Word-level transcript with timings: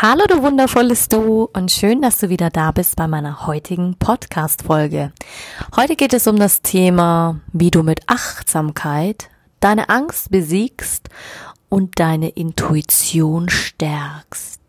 Hallo 0.00 0.24
du 0.28 0.42
wundervolles 0.42 1.08
Du 1.08 1.48
und 1.52 1.72
schön, 1.72 2.02
dass 2.02 2.18
du 2.18 2.28
wieder 2.28 2.50
da 2.50 2.70
bist 2.70 2.96
bei 2.96 3.08
meiner 3.08 3.46
heutigen 3.46 3.96
Podcast-Folge. 3.98 5.12
Heute 5.76 5.96
geht 5.96 6.12
es 6.12 6.26
um 6.26 6.36
das 6.36 6.62
Thema, 6.62 7.40
wie 7.52 7.70
du 7.70 7.82
mit 7.82 8.00
Achtsamkeit 8.06 9.30
deine 9.60 9.88
Angst 9.88 10.30
besiegst 10.30 11.08
und 11.68 11.98
deine 11.98 12.28
Intuition 12.28 13.48
stärkst. 13.48 14.60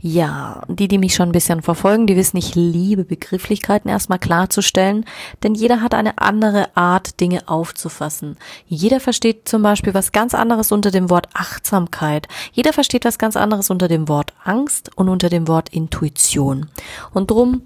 Ja, 0.00 0.62
die, 0.68 0.88
die 0.88 0.98
mich 0.98 1.14
schon 1.14 1.28
ein 1.30 1.32
bisschen 1.32 1.62
verfolgen, 1.62 2.06
die 2.06 2.16
wissen, 2.16 2.36
ich 2.36 2.54
liebe 2.54 3.04
Begrifflichkeiten 3.04 3.90
erstmal 3.90 4.18
klarzustellen, 4.18 5.04
denn 5.42 5.54
jeder 5.54 5.80
hat 5.80 5.94
eine 5.94 6.18
andere 6.18 6.76
Art, 6.76 7.20
Dinge 7.20 7.48
aufzufassen. 7.48 8.36
Jeder 8.66 9.00
versteht 9.00 9.48
zum 9.48 9.62
Beispiel 9.62 9.94
was 9.94 10.12
ganz 10.12 10.34
anderes 10.34 10.72
unter 10.72 10.90
dem 10.90 11.10
Wort 11.10 11.28
Achtsamkeit. 11.34 12.28
Jeder 12.52 12.72
versteht 12.72 13.04
was 13.04 13.18
ganz 13.18 13.36
anderes 13.36 13.70
unter 13.70 13.88
dem 13.88 14.08
Wort 14.08 14.34
Angst 14.44 14.90
und 14.96 15.08
unter 15.08 15.28
dem 15.28 15.48
Wort 15.48 15.70
Intuition. 15.70 16.68
Und 17.12 17.30
drum 17.30 17.62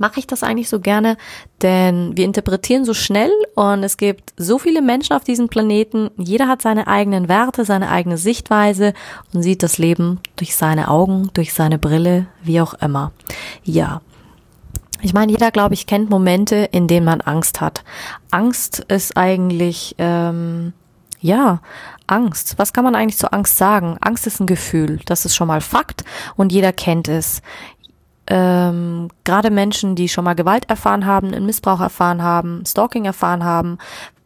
mache 0.00 0.18
ich 0.18 0.26
das 0.26 0.42
eigentlich 0.42 0.70
so 0.70 0.80
gerne, 0.80 1.16
denn 1.60 2.16
wir 2.16 2.24
interpretieren 2.24 2.86
so 2.86 2.94
schnell 2.94 3.30
und 3.54 3.84
es 3.84 3.98
gibt 3.98 4.32
so 4.38 4.58
viele 4.58 4.80
Menschen 4.80 5.14
auf 5.14 5.24
diesem 5.24 5.48
Planeten. 5.48 6.10
Jeder 6.16 6.48
hat 6.48 6.62
seine 6.62 6.86
eigenen 6.86 7.28
Werte, 7.28 7.66
seine 7.66 7.90
eigene 7.90 8.16
Sichtweise 8.16 8.94
und 9.34 9.42
sieht 9.42 9.62
das 9.62 9.76
Leben 9.76 10.18
durch 10.36 10.56
seine 10.56 10.88
Augen, 10.88 11.30
durch 11.34 11.52
seine 11.52 11.78
Brille, 11.78 12.26
wie 12.42 12.62
auch 12.62 12.74
immer. 12.74 13.12
Ja. 13.62 14.00
Ich 15.02 15.12
meine, 15.14 15.32
jeder, 15.32 15.50
glaube 15.50 15.74
ich, 15.74 15.86
kennt 15.86 16.10
Momente, 16.10 16.56
in 16.72 16.86
denen 16.86 17.06
man 17.06 17.20
Angst 17.20 17.60
hat. 17.60 17.84
Angst 18.30 18.84
ist 18.88 19.16
eigentlich, 19.16 19.94
ähm, 19.98 20.72
ja, 21.20 21.60
Angst. 22.06 22.54
Was 22.56 22.72
kann 22.72 22.84
man 22.84 22.94
eigentlich 22.94 23.18
zu 23.18 23.32
Angst 23.32 23.56
sagen? 23.56 23.96
Angst 24.00 24.26
ist 24.26 24.40
ein 24.40 24.46
Gefühl. 24.46 25.00
Das 25.04 25.24
ist 25.24 25.34
schon 25.34 25.48
mal 25.48 25.60
Fakt 25.60 26.04
und 26.36 26.52
jeder 26.52 26.72
kennt 26.72 27.08
es 27.08 27.42
ähm, 28.30 29.08
gerade 29.24 29.50
Menschen, 29.50 29.96
die 29.96 30.08
schon 30.08 30.24
mal 30.24 30.34
Gewalt 30.34 30.70
erfahren 30.70 31.04
haben, 31.04 31.34
einen 31.34 31.46
Missbrauch 31.46 31.80
erfahren 31.80 32.22
haben, 32.22 32.64
Stalking 32.66 33.04
erfahren 33.04 33.44
haben, 33.44 33.78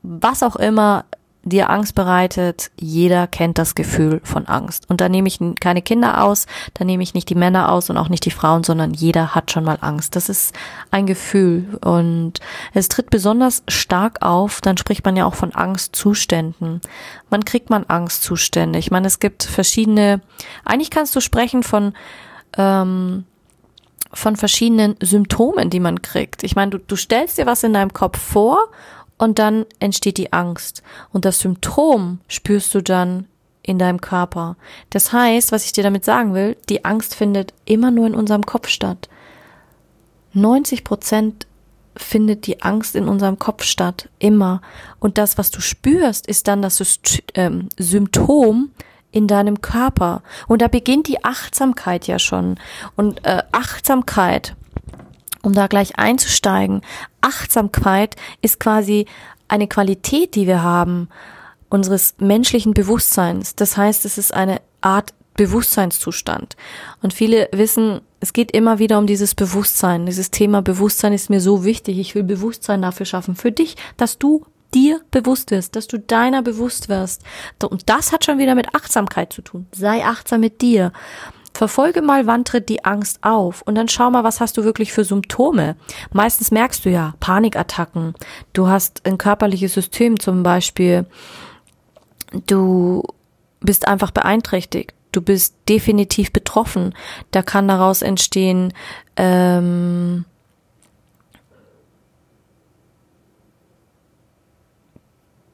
was 0.02 0.42
auch 0.42 0.56
immer 0.56 1.06
dir 1.46 1.70
Angst 1.70 1.94
bereitet, 1.94 2.70
jeder 2.78 3.26
kennt 3.26 3.58
das 3.58 3.74
Gefühl 3.74 4.20
von 4.24 4.46
Angst. 4.46 4.88
Und 4.88 5.00
da 5.00 5.08
nehme 5.08 5.28
ich 5.28 5.38
keine 5.60 5.82
Kinder 5.82 6.22
aus, 6.22 6.46
da 6.74 6.84
nehme 6.84 7.02
ich 7.02 7.14
nicht 7.14 7.28
die 7.28 7.34
Männer 7.34 7.70
aus 7.70 7.90
und 7.90 7.98
auch 7.98 8.08
nicht 8.08 8.24
die 8.24 8.30
Frauen, 8.30 8.64
sondern 8.64 8.94
jeder 8.94 9.34
hat 9.34 9.50
schon 9.50 9.64
mal 9.64 9.78
Angst. 9.80 10.16
Das 10.16 10.28
ist 10.28 10.54
ein 10.90 11.06
Gefühl 11.06 11.78
und 11.84 12.40
es 12.72 12.88
tritt 12.88 13.10
besonders 13.10 13.62
stark 13.68 14.22
auf, 14.22 14.60
dann 14.60 14.76
spricht 14.76 15.04
man 15.04 15.16
ja 15.16 15.26
auch 15.26 15.34
von 15.34 15.54
Angstzuständen. 15.54 16.80
Wann 17.28 17.44
kriegt 17.44 17.68
man 17.68 17.84
Angstzustände? 17.84 18.78
Ich 18.78 18.90
meine, 18.90 19.06
es 19.06 19.20
gibt 19.20 19.44
verschiedene, 19.44 20.22
eigentlich 20.64 20.90
kannst 20.90 21.14
du 21.14 21.20
sprechen 21.20 21.62
von 21.62 21.92
ähm, 22.56 23.24
von 24.14 24.36
verschiedenen 24.36 24.96
Symptomen, 25.00 25.70
die 25.70 25.80
man 25.80 26.02
kriegt. 26.02 26.42
Ich 26.42 26.56
meine, 26.56 26.72
du, 26.72 26.78
du 26.78 26.96
stellst 26.96 27.38
dir 27.38 27.46
was 27.46 27.62
in 27.62 27.74
deinem 27.74 27.92
Kopf 27.92 28.18
vor 28.18 28.68
und 29.18 29.38
dann 29.38 29.66
entsteht 29.80 30.18
die 30.18 30.32
Angst. 30.32 30.82
Und 31.12 31.24
das 31.24 31.40
Symptom 31.40 32.20
spürst 32.28 32.74
du 32.74 32.82
dann 32.82 33.26
in 33.62 33.78
deinem 33.78 34.00
Körper. 34.00 34.56
Das 34.90 35.12
heißt, 35.12 35.52
was 35.52 35.64
ich 35.64 35.72
dir 35.72 35.82
damit 35.84 36.04
sagen 36.04 36.34
will, 36.34 36.56
die 36.68 36.84
Angst 36.84 37.14
findet 37.14 37.54
immer 37.64 37.90
nur 37.90 38.06
in 38.06 38.14
unserem 38.14 38.44
Kopf 38.44 38.68
statt. 38.68 39.08
90 40.34 40.84
Prozent 40.84 41.46
findet 41.96 42.46
die 42.46 42.62
Angst 42.62 42.96
in 42.96 43.08
unserem 43.08 43.38
Kopf 43.38 43.62
statt, 43.62 44.08
immer. 44.18 44.60
Und 44.98 45.16
das, 45.16 45.38
was 45.38 45.50
du 45.50 45.60
spürst, 45.60 46.26
ist 46.26 46.48
dann 46.48 46.60
das 46.60 46.82
ähm, 47.34 47.68
Symptom 47.78 48.70
in 49.14 49.28
deinem 49.28 49.60
Körper. 49.60 50.22
Und 50.48 50.60
da 50.60 50.66
beginnt 50.66 51.06
die 51.06 51.24
Achtsamkeit 51.24 52.08
ja 52.08 52.18
schon. 52.18 52.56
Und 52.96 53.24
äh, 53.24 53.44
Achtsamkeit, 53.52 54.56
um 55.42 55.52
da 55.52 55.68
gleich 55.68 55.98
einzusteigen, 55.98 56.82
Achtsamkeit 57.20 58.16
ist 58.42 58.58
quasi 58.58 59.06
eine 59.46 59.68
Qualität, 59.68 60.34
die 60.34 60.48
wir 60.48 60.64
haben, 60.64 61.08
unseres 61.68 62.16
menschlichen 62.18 62.74
Bewusstseins. 62.74 63.54
Das 63.54 63.76
heißt, 63.76 64.04
es 64.04 64.18
ist 64.18 64.34
eine 64.34 64.60
Art 64.80 65.14
Bewusstseinszustand. 65.34 66.56
Und 67.00 67.14
viele 67.14 67.48
wissen, 67.52 68.00
es 68.18 68.32
geht 68.32 68.50
immer 68.50 68.80
wieder 68.80 68.98
um 68.98 69.06
dieses 69.06 69.36
Bewusstsein. 69.36 70.06
Dieses 70.06 70.32
Thema 70.32 70.60
Bewusstsein 70.60 71.12
ist 71.12 71.30
mir 71.30 71.40
so 71.40 71.64
wichtig. 71.64 72.00
Ich 72.00 72.16
will 72.16 72.24
Bewusstsein 72.24 72.82
dafür 72.82 73.06
schaffen. 73.06 73.36
Für 73.36 73.52
dich, 73.52 73.76
dass 73.96 74.18
du 74.18 74.44
dir 74.74 75.00
bewusst 75.10 75.50
wirst, 75.50 75.76
dass 75.76 75.86
du 75.86 75.98
deiner 75.98 76.42
bewusst 76.42 76.88
wirst. 76.88 77.22
Und 77.62 77.88
das 77.88 78.12
hat 78.12 78.24
schon 78.24 78.38
wieder 78.38 78.54
mit 78.54 78.74
Achtsamkeit 78.74 79.32
zu 79.32 79.42
tun. 79.42 79.66
Sei 79.72 80.04
achtsam 80.04 80.40
mit 80.40 80.60
dir. 80.60 80.92
Verfolge 81.54 82.02
mal, 82.02 82.26
wann 82.26 82.44
tritt 82.44 82.68
die 82.68 82.84
Angst 82.84 83.20
auf 83.22 83.62
und 83.62 83.76
dann 83.76 83.88
schau 83.88 84.10
mal, 84.10 84.24
was 84.24 84.40
hast 84.40 84.56
du 84.56 84.64
wirklich 84.64 84.92
für 84.92 85.04
Symptome. 85.04 85.76
Meistens 86.12 86.50
merkst 86.50 86.84
du 86.84 86.90
ja 86.90 87.14
Panikattacken. 87.20 88.14
Du 88.52 88.66
hast 88.66 89.06
ein 89.06 89.18
körperliches 89.18 89.72
System 89.72 90.18
zum 90.18 90.42
Beispiel. 90.42 91.06
Du 92.48 93.04
bist 93.60 93.86
einfach 93.86 94.10
beeinträchtigt. 94.10 94.94
Du 95.12 95.22
bist 95.22 95.54
definitiv 95.68 96.32
betroffen. 96.32 96.92
Da 97.30 97.42
kann 97.42 97.68
daraus 97.68 98.02
entstehen 98.02 98.72
ähm, 99.16 100.24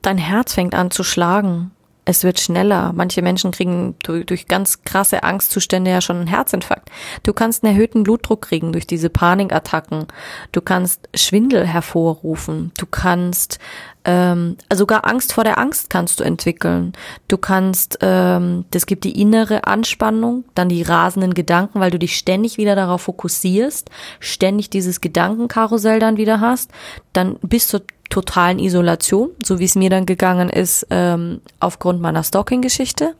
dein 0.02 0.18
Herz 0.18 0.54
fängt 0.54 0.74
an 0.74 0.90
zu 0.90 1.04
schlagen. 1.04 1.72
Es 2.06 2.24
wird 2.24 2.40
schneller. 2.40 2.92
Manche 2.92 3.22
Menschen 3.22 3.52
kriegen 3.52 3.94
durch, 4.02 4.48
ganz 4.48 4.82
krasse 4.82 5.22
Angstzustände 5.22 5.90
ja 5.90 6.00
schon 6.00 6.16
einen 6.16 6.26
Herzinfarkt. 6.26 6.90
Du 7.22 7.32
kannst 7.32 7.62
einen 7.62 7.74
erhöhten 7.74 8.02
Blutdruck 8.02 8.42
kriegen 8.42 8.72
durch 8.72 8.86
diese 8.86 9.10
Panikattacken. 9.10 10.06
Du 10.50 10.60
kannst 10.60 11.08
Schwindel 11.14 11.66
hervorrufen. 11.66 12.72
Du 12.78 12.86
kannst 12.86 13.60
ähm, 14.04 14.56
sogar 14.72 15.06
Angst 15.06 15.34
vor 15.34 15.44
der 15.44 15.58
Angst 15.58 15.90
kannst 15.90 16.20
du 16.20 16.24
entwickeln. 16.24 16.94
Du 17.28 17.36
kannst, 17.36 17.98
ähm, 18.00 18.64
das 18.70 18.86
gibt 18.86 19.04
die 19.04 19.20
innere 19.20 19.66
Anspannung, 19.66 20.44
dann 20.54 20.70
die 20.70 20.82
rasenden 20.82 21.34
Gedanken, 21.34 21.80
weil 21.80 21.90
du 21.90 21.98
dich 21.98 22.16
ständig 22.16 22.56
wieder 22.56 22.74
darauf 22.74 23.02
fokussierst, 23.02 23.90
ständig 24.18 24.70
dieses 24.70 25.02
Gedankenkarussell 25.02 26.00
dann 26.00 26.16
wieder 26.16 26.40
hast. 26.40 26.70
Dann 27.12 27.36
bist 27.42 27.72
du 27.74 27.80
totalen 28.10 28.58
Isolation, 28.58 29.30
so 29.42 29.58
wie 29.58 29.64
es 29.64 29.74
mir 29.74 29.88
dann 29.88 30.04
gegangen 30.04 30.50
ist 30.50 30.86
ähm, 30.90 31.40
aufgrund 31.60 32.00
meiner 32.00 32.22
Stalking-Geschichte. 32.22 33.14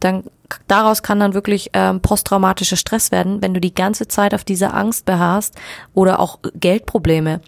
Dann 0.00 0.24
daraus 0.68 1.02
kann 1.02 1.20
dann 1.20 1.32
wirklich 1.32 1.70
ähm, 1.72 2.00
posttraumatischer 2.00 2.76
Stress 2.76 3.10
werden, 3.10 3.40
wenn 3.40 3.54
du 3.54 3.60
die 3.60 3.74
ganze 3.74 4.08
Zeit 4.08 4.34
auf 4.34 4.44
diese 4.44 4.74
Angst 4.74 5.06
beharrst 5.06 5.54
oder 5.94 6.20
auch 6.20 6.38
Geldprobleme 6.54 7.40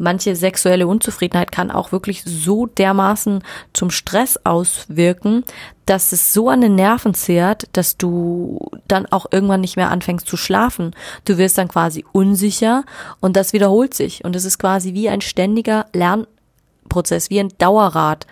manche 0.00 0.34
sexuelle 0.34 0.86
Unzufriedenheit 0.86 1.52
kann 1.52 1.70
auch 1.70 1.92
wirklich 1.92 2.24
so 2.24 2.66
dermaßen 2.66 3.44
zum 3.74 3.90
Stress 3.90 4.38
auswirken, 4.44 5.44
dass 5.84 6.12
es 6.12 6.32
so 6.32 6.48
an 6.48 6.62
den 6.62 6.74
Nerven 6.74 7.12
zehrt, 7.12 7.68
dass 7.72 7.98
du 7.98 8.70
dann 8.88 9.06
auch 9.06 9.26
irgendwann 9.30 9.60
nicht 9.60 9.76
mehr 9.76 9.90
anfängst 9.90 10.26
zu 10.26 10.36
schlafen. 10.36 10.94
Du 11.26 11.36
wirst 11.36 11.58
dann 11.58 11.68
quasi 11.68 12.04
unsicher 12.12 12.84
und 13.20 13.36
das 13.36 13.52
wiederholt 13.52 13.92
sich 13.92 14.24
und 14.24 14.34
es 14.34 14.46
ist 14.46 14.58
quasi 14.58 14.94
wie 14.94 15.10
ein 15.10 15.20
ständiger 15.20 15.86
Lernprozess, 15.92 17.28
wie 17.28 17.40
ein 17.40 17.52
Dauerrad. 17.58 18.26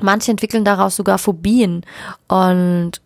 Manche 0.00 0.30
entwickeln 0.30 0.64
daraus 0.64 0.96
sogar 0.96 1.16
Phobien 1.16 1.86
und 2.28 3.00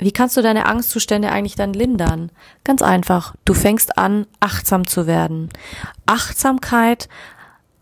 wie 0.00 0.12
kannst 0.12 0.36
du 0.36 0.42
deine 0.42 0.66
Angstzustände 0.66 1.30
eigentlich 1.30 1.56
dann 1.56 1.74
lindern? 1.74 2.32
Ganz 2.64 2.80
einfach. 2.80 3.34
Du 3.44 3.52
fängst 3.52 3.98
an, 3.98 4.26
achtsam 4.40 4.86
zu 4.86 5.06
werden. 5.06 5.50
Achtsamkeit 6.06 7.08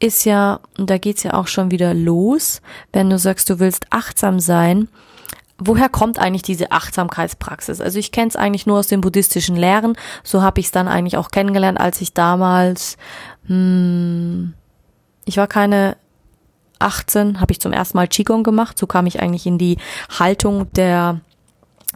ist 0.01 0.25
ja, 0.25 0.61
und 0.77 0.91
da 0.91 0.99
geht's 0.99 1.23
ja 1.23 1.35
auch 1.35 1.47
schon 1.47 1.71
wieder 1.71 1.95
los, 1.95 2.61
wenn 2.93 3.09
du 3.09 3.19
sagst, 3.19 3.49
du 3.51 3.61
willst 3.61 3.87
achtsam 3.91 4.41
sein. 4.41 4.89
Woher 5.59 5.89
kommt 5.89 6.19
eigentlich 6.19 6.43
diese 6.43 6.71
Achtsamkeitspraxis? 6.73 7.81
Also 7.81 7.99
ich 7.99 8.13
kenne 8.13 8.29
es 8.29 8.37
eigentlich 8.37 8.67
nur 8.67 8.79
aus 8.79 8.87
den 8.89 9.01
buddhistischen 9.01 9.57
Lehren. 9.57 9.97
So 10.23 10.43
habe 10.43 10.61
ich 10.61 10.67
es 10.67 10.73
dann 10.73 10.87
eigentlich 10.89 11.17
auch 11.17 11.31
kennengelernt, 11.31 11.81
als 11.81 12.01
ich 12.01 12.15
damals, 12.15 12.97
hm, 13.47 14.55
ich 15.25 15.37
war 15.37 15.49
keine 15.49 15.97
18, 16.81 17.41
habe 17.41 17.53
ich 17.53 17.61
zum 17.61 17.73
ersten 17.73 17.97
Mal 17.97 18.09
Qigong 18.09 18.45
gemacht. 18.45 18.79
So 18.79 18.87
kam 18.87 19.07
ich 19.07 19.21
eigentlich 19.21 19.47
in 19.47 19.59
die 19.59 19.79
Haltung 20.19 20.73
der 20.73 21.21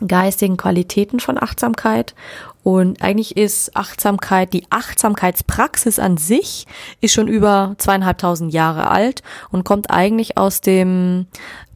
geistigen 0.06 0.56
Qualitäten 0.56 1.20
von 1.20 1.40
Achtsamkeit. 1.40 2.14
Und 2.62 3.02
eigentlich 3.02 3.36
ist 3.36 3.76
Achtsamkeit, 3.76 4.52
die 4.52 4.64
Achtsamkeitspraxis 4.70 5.98
an 5.98 6.16
sich 6.16 6.66
ist 7.00 7.12
schon 7.12 7.28
über 7.28 7.74
zweieinhalbtausend 7.78 8.52
Jahre 8.52 8.90
alt 8.90 9.22
und 9.50 9.64
kommt 9.64 9.90
eigentlich 9.90 10.38
aus 10.38 10.60
dem 10.60 11.26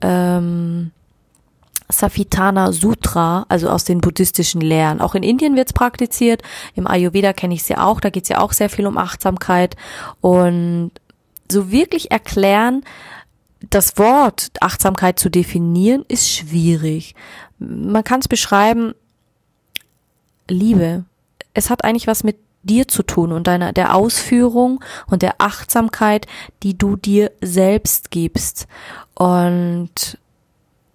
ähm, 0.01 0.93
Safitana 1.89 2.73
Sutra, 2.73 3.47
also 3.49 3.69
aus 3.69 3.85
den 3.85 4.01
buddhistischen 4.01 4.61
Lehren. 4.61 5.01
Auch 5.01 5.15
in 5.15 5.23
Indien 5.23 5.57
wird 5.57 5.69
es 5.69 5.73
praktiziert. 5.73 6.43
Im 6.75 6.87
Ayurveda 6.87 7.33
kenne 7.33 7.55
ich 7.55 7.63
es 7.63 7.69
ja 7.69 7.85
auch. 7.85 8.01
Da 8.01 8.11
geht 8.11 8.25
es 8.25 8.29
ja 8.29 8.39
auch 8.39 8.53
sehr 8.53 8.69
viel 8.69 8.87
um 8.87 8.99
Achtsamkeit. 8.99 9.77
Und 10.21 10.91
so 11.51 11.71
wirklich 11.71 12.11
erklären, 12.11 12.83
das 13.71 13.99
Wort 13.99 14.51
Achtsamkeit 14.61 15.19
zu 15.19 15.31
definieren, 15.31 16.05
ist 16.09 16.31
schwierig. 16.31 17.15
Man 17.59 18.05
kann 18.05 18.21
es 18.21 18.29
beschreiben, 18.29 18.95
Liebe. 20.49 21.05
Es 21.55 21.71
hat 21.71 21.85
eigentlich 21.85 22.07
was 22.07 22.23
mit 22.23 22.37
dir 22.63 22.89
zu 22.89 23.03
tun 23.03 23.33
und 23.33 23.47
deiner, 23.47 23.73
der 23.73 23.95
Ausführung 23.95 24.83
und 25.07 25.23
der 25.23 25.37
Achtsamkeit, 25.39 26.27
die 26.63 26.77
du 26.77 26.97
dir 26.97 27.31
selbst 27.41 28.11
gibst. 28.11 28.67
Und 29.15 30.19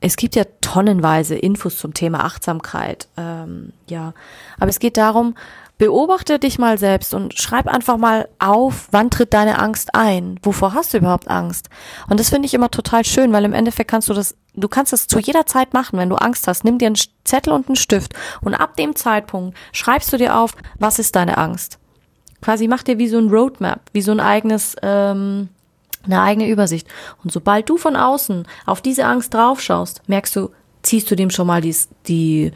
es 0.01 0.17
gibt 0.17 0.35
ja 0.35 0.43
tonnenweise 0.61 1.35
Infos 1.35 1.77
zum 1.77 1.93
Thema 1.93 2.23
Achtsamkeit, 2.25 3.07
ähm, 3.17 3.71
ja. 3.87 4.13
Aber 4.59 4.69
es 4.69 4.79
geht 4.79 4.97
darum, 4.97 5.35
beobachte 5.81 6.37
dich 6.37 6.59
mal 6.59 6.77
selbst 6.77 7.11
und 7.15 7.33
schreib 7.39 7.65
einfach 7.65 7.97
mal 7.97 8.29
auf, 8.37 8.87
wann 8.91 9.09
tritt 9.09 9.33
deine 9.33 9.57
Angst 9.57 9.95
ein? 9.95 10.39
Wovor 10.43 10.75
hast 10.75 10.93
du 10.93 10.99
überhaupt 10.99 11.27
Angst? 11.27 11.71
Und 12.07 12.19
das 12.19 12.29
finde 12.29 12.45
ich 12.45 12.53
immer 12.53 12.69
total 12.69 13.03
schön, 13.03 13.33
weil 13.33 13.45
im 13.45 13.53
Endeffekt 13.53 13.89
kannst 13.89 14.07
du 14.07 14.13
das, 14.13 14.35
du 14.53 14.67
kannst 14.67 14.93
das 14.93 15.07
zu 15.07 15.17
jeder 15.17 15.47
Zeit 15.47 15.73
machen, 15.73 15.97
wenn 15.97 16.09
du 16.09 16.17
Angst 16.17 16.47
hast. 16.47 16.63
Nimm 16.63 16.77
dir 16.77 16.85
einen 16.85 16.99
Zettel 17.23 17.51
und 17.51 17.67
einen 17.67 17.77
Stift 17.77 18.13
und 18.41 18.53
ab 18.53 18.77
dem 18.77 18.95
Zeitpunkt 18.95 19.57
schreibst 19.71 20.13
du 20.13 20.17
dir 20.17 20.37
auf, 20.37 20.55
was 20.77 20.99
ist 20.99 21.15
deine 21.15 21.39
Angst? 21.39 21.79
Quasi 22.43 22.67
mach 22.67 22.83
dir 22.83 22.99
wie 22.99 23.07
so 23.07 23.17
ein 23.17 23.29
Roadmap, 23.29 23.81
wie 23.91 24.03
so 24.03 24.11
ein 24.11 24.19
eigenes, 24.19 24.75
ähm, 24.83 25.49
eine 26.03 26.21
eigene 26.21 26.47
Übersicht. 26.47 26.87
Und 27.23 27.31
sobald 27.31 27.67
du 27.67 27.77
von 27.77 27.95
außen 27.95 28.47
auf 28.67 28.81
diese 28.81 29.05
Angst 29.05 29.33
draufschaust, 29.33 30.03
merkst 30.05 30.35
du, 30.35 30.51
ziehst 30.83 31.09
du 31.09 31.15
dem 31.15 31.31
schon 31.31 31.47
mal 31.47 31.61
die, 31.61 31.75
die, 32.07 32.51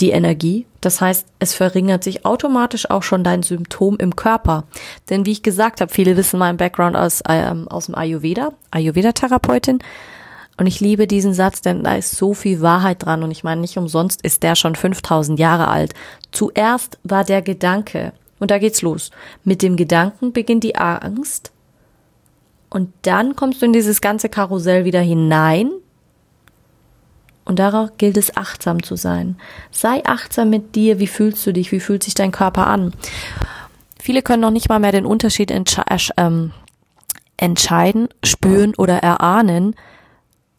die 0.00 0.10
Energie. 0.10 0.66
Das 0.80 1.00
heißt, 1.00 1.26
es 1.38 1.54
verringert 1.54 2.04
sich 2.04 2.26
automatisch 2.26 2.90
auch 2.90 3.02
schon 3.02 3.24
dein 3.24 3.42
Symptom 3.42 3.96
im 3.98 4.16
Körper. 4.16 4.64
Denn 5.08 5.24
wie 5.26 5.32
ich 5.32 5.42
gesagt 5.42 5.80
habe, 5.80 5.92
viele 5.92 6.16
wissen 6.16 6.38
meinen 6.38 6.56
Background 6.56 6.96
aus, 6.96 7.22
ähm, 7.28 7.68
aus 7.68 7.86
dem 7.86 7.94
Ayurveda, 7.94 8.52
Ayurveda-Therapeutin. 8.70 9.78
Und 10.56 10.66
ich 10.66 10.80
liebe 10.80 11.06
diesen 11.06 11.34
Satz, 11.34 11.62
denn 11.62 11.82
da 11.82 11.96
ist 11.96 12.16
so 12.16 12.34
viel 12.34 12.60
Wahrheit 12.60 13.04
dran. 13.04 13.22
Und 13.22 13.30
ich 13.30 13.44
meine, 13.44 13.60
nicht 13.60 13.76
umsonst 13.76 14.22
ist 14.22 14.42
der 14.42 14.56
schon 14.56 14.74
5000 14.74 15.38
Jahre 15.38 15.68
alt. 15.68 15.94
Zuerst 16.32 16.98
war 17.02 17.24
der 17.24 17.42
Gedanke. 17.42 18.12
Und 18.38 18.50
da 18.50 18.58
geht's 18.58 18.82
los. 18.82 19.10
Mit 19.42 19.62
dem 19.62 19.76
Gedanken 19.76 20.32
beginnt 20.32 20.64
die 20.64 20.76
Angst 20.76 21.52
und 22.74 22.92
dann 23.02 23.36
kommst 23.36 23.62
du 23.62 23.66
in 23.66 23.72
dieses 23.72 24.00
ganze 24.00 24.28
Karussell 24.28 24.84
wieder 24.84 25.00
hinein. 25.00 25.70
Und 27.44 27.58
darauf 27.58 27.90
gilt 27.98 28.16
es, 28.16 28.36
achtsam 28.36 28.82
zu 28.82 28.96
sein. 28.96 29.36
Sei 29.70 30.02
achtsam 30.04 30.50
mit 30.50 30.74
dir. 30.74 30.98
Wie 30.98 31.06
fühlst 31.06 31.46
du 31.46 31.52
dich? 31.52 31.72
Wie 31.72 31.80
fühlt 31.80 32.02
sich 32.02 32.14
dein 32.14 32.32
Körper 32.32 32.66
an? 32.66 32.92
Viele 34.00 34.22
können 34.22 34.42
noch 34.42 34.50
nicht 34.50 34.68
mal 34.68 34.80
mehr 34.80 34.92
den 34.92 35.06
Unterschied 35.06 35.50
ähm, 35.50 36.52
entscheiden, 37.36 38.08
spüren 38.22 38.74
oder 38.76 38.98
erahnen, 38.98 39.74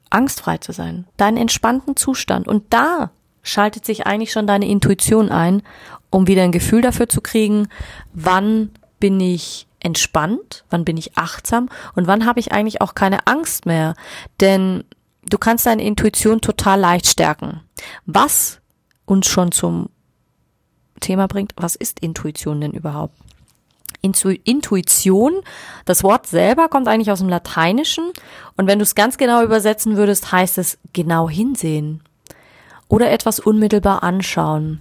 angstfrei 0.09 0.57
zu 0.57 0.71
sein. 0.71 1.05
Deinen 1.17 1.37
entspannten 1.37 1.95
Zustand. 1.95 2.47
Und 2.47 2.73
da 2.73 3.11
schaltet 3.43 3.85
sich 3.85 4.07
eigentlich 4.07 4.31
schon 4.31 4.47
deine 4.47 4.67
Intuition 4.67 5.29
ein, 5.29 5.61
um 6.09 6.27
wieder 6.27 6.43
ein 6.43 6.51
Gefühl 6.51 6.81
dafür 6.81 7.09
zu 7.09 7.21
kriegen, 7.21 7.67
wann 8.13 8.71
bin 8.99 9.19
ich 9.19 9.67
entspannt, 9.79 10.63
wann 10.69 10.83
bin 10.83 10.97
ich 10.97 11.17
achtsam 11.17 11.69
und 11.93 12.07
wann 12.07 12.25
habe 12.25 12.39
ich 12.39 12.51
eigentlich 12.51 12.81
auch 12.81 12.95
keine 12.95 13.27
Angst 13.27 13.65
mehr. 13.65 13.93
Denn 14.39 14.83
du 15.29 15.37
kannst 15.37 15.65
deine 15.65 15.83
Intuition 15.83 16.41
total 16.41 16.79
leicht 16.79 17.07
stärken. 17.07 17.61
Was 18.05 18.59
uns 19.05 19.27
schon 19.27 19.51
zum 19.51 19.89
Thema 20.99 21.27
bringt, 21.27 21.53
was 21.57 21.75
ist 21.75 21.99
Intuition 21.99 22.61
denn 22.61 22.71
überhaupt? 22.71 23.15
Intuition, 24.01 25.33
das 25.85 26.03
Wort 26.03 26.27
selber 26.27 26.67
kommt 26.67 26.87
eigentlich 26.87 27.11
aus 27.11 27.19
dem 27.19 27.29
Lateinischen 27.29 28.11
und 28.55 28.67
wenn 28.67 28.77
du 28.77 28.83
es 28.83 28.93
ganz 28.93 29.17
genau 29.17 29.43
übersetzen 29.43 29.97
würdest, 29.97 30.31
heißt 30.31 30.59
es 30.59 30.77
genau 30.93 31.27
hinsehen 31.27 32.03
oder 32.87 33.09
etwas 33.09 33.39
unmittelbar 33.39 34.03
anschauen. 34.03 34.79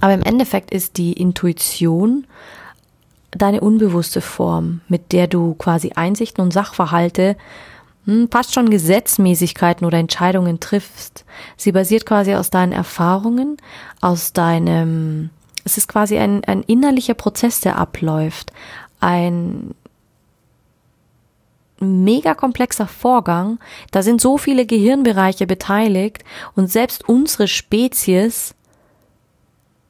Aber 0.00 0.12
im 0.12 0.22
Endeffekt 0.22 0.72
ist 0.72 0.98
die 0.98 1.14
Intuition 1.14 2.26
deine 3.30 3.62
unbewusste 3.62 4.20
Form, 4.20 4.82
mit 4.88 5.12
der 5.12 5.26
du 5.26 5.54
quasi 5.54 5.92
Einsichten 5.94 6.42
und 6.42 6.52
Sachverhalte 6.52 7.36
hm, 8.06 8.28
fast 8.30 8.54
schon 8.54 8.70
Gesetzmäßigkeiten 8.70 9.86
oder 9.86 9.98
Entscheidungen 9.98 10.60
triffst. 10.60 11.24
Sie 11.56 11.72
basiert 11.72 12.06
quasi 12.06 12.34
aus 12.34 12.50
deinen 12.50 12.72
Erfahrungen, 12.72 13.56
aus 14.00 14.32
deinem, 14.32 15.30
es 15.64 15.78
ist 15.78 15.88
quasi 15.88 16.18
ein, 16.18 16.44
ein 16.44 16.62
innerlicher 16.62 17.14
Prozess, 17.14 17.60
der 17.60 17.78
abläuft. 17.78 18.52
Ein 19.00 19.74
mega 21.80 22.34
komplexer 22.34 22.86
Vorgang. 22.86 23.58
Da 23.90 24.02
sind 24.02 24.20
so 24.20 24.38
viele 24.38 24.66
Gehirnbereiche 24.66 25.46
beteiligt 25.46 26.24
und 26.54 26.70
selbst 26.70 27.08
unsere 27.08 27.48
Spezies 27.48 28.54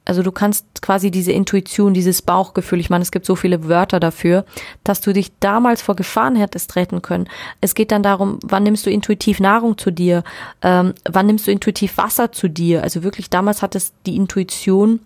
also 0.05 0.21
du 0.21 0.31
kannst 0.31 0.81
quasi 0.81 1.09
diese 1.09 1.31
Intuition, 1.31 1.93
dieses 1.93 2.21
Bauchgefühl, 2.21 2.79
ich 2.79 2.91
meine, 2.91 3.01
es 3.01 3.11
gibt 3.11 3.25
so 3.25 3.35
viele 3.35 3.67
Wörter 3.67 3.99
dafür, 3.99 4.45
dass 4.83 5.01
du 5.01 5.13
dich 5.13 5.31
damals 5.39 5.81
vor 5.81 5.95
Gefahren 5.95 6.35
hättest 6.35 6.75
retten 6.75 7.01
können. 7.01 7.27
Es 7.59 7.73
geht 7.73 7.91
dann 7.91 8.03
darum, 8.03 8.39
wann 8.43 8.63
nimmst 8.63 8.85
du 8.85 8.91
intuitiv 8.91 9.39
Nahrung 9.39 9.77
zu 9.77 9.91
dir, 9.91 10.23
ähm, 10.61 10.93
wann 11.09 11.25
nimmst 11.25 11.47
du 11.47 11.51
intuitiv 11.51 11.97
Wasser 11.97 12.31
zu 12.31 12.47
dir. 12.47 12.83
Also 12.83 13.03
wirklich 13.03 13.31
damals 13.31 13.63
hat 13.63 13.73
es 13.75 13.93
die 14.05 14.15
Intuition, 14.15 14.99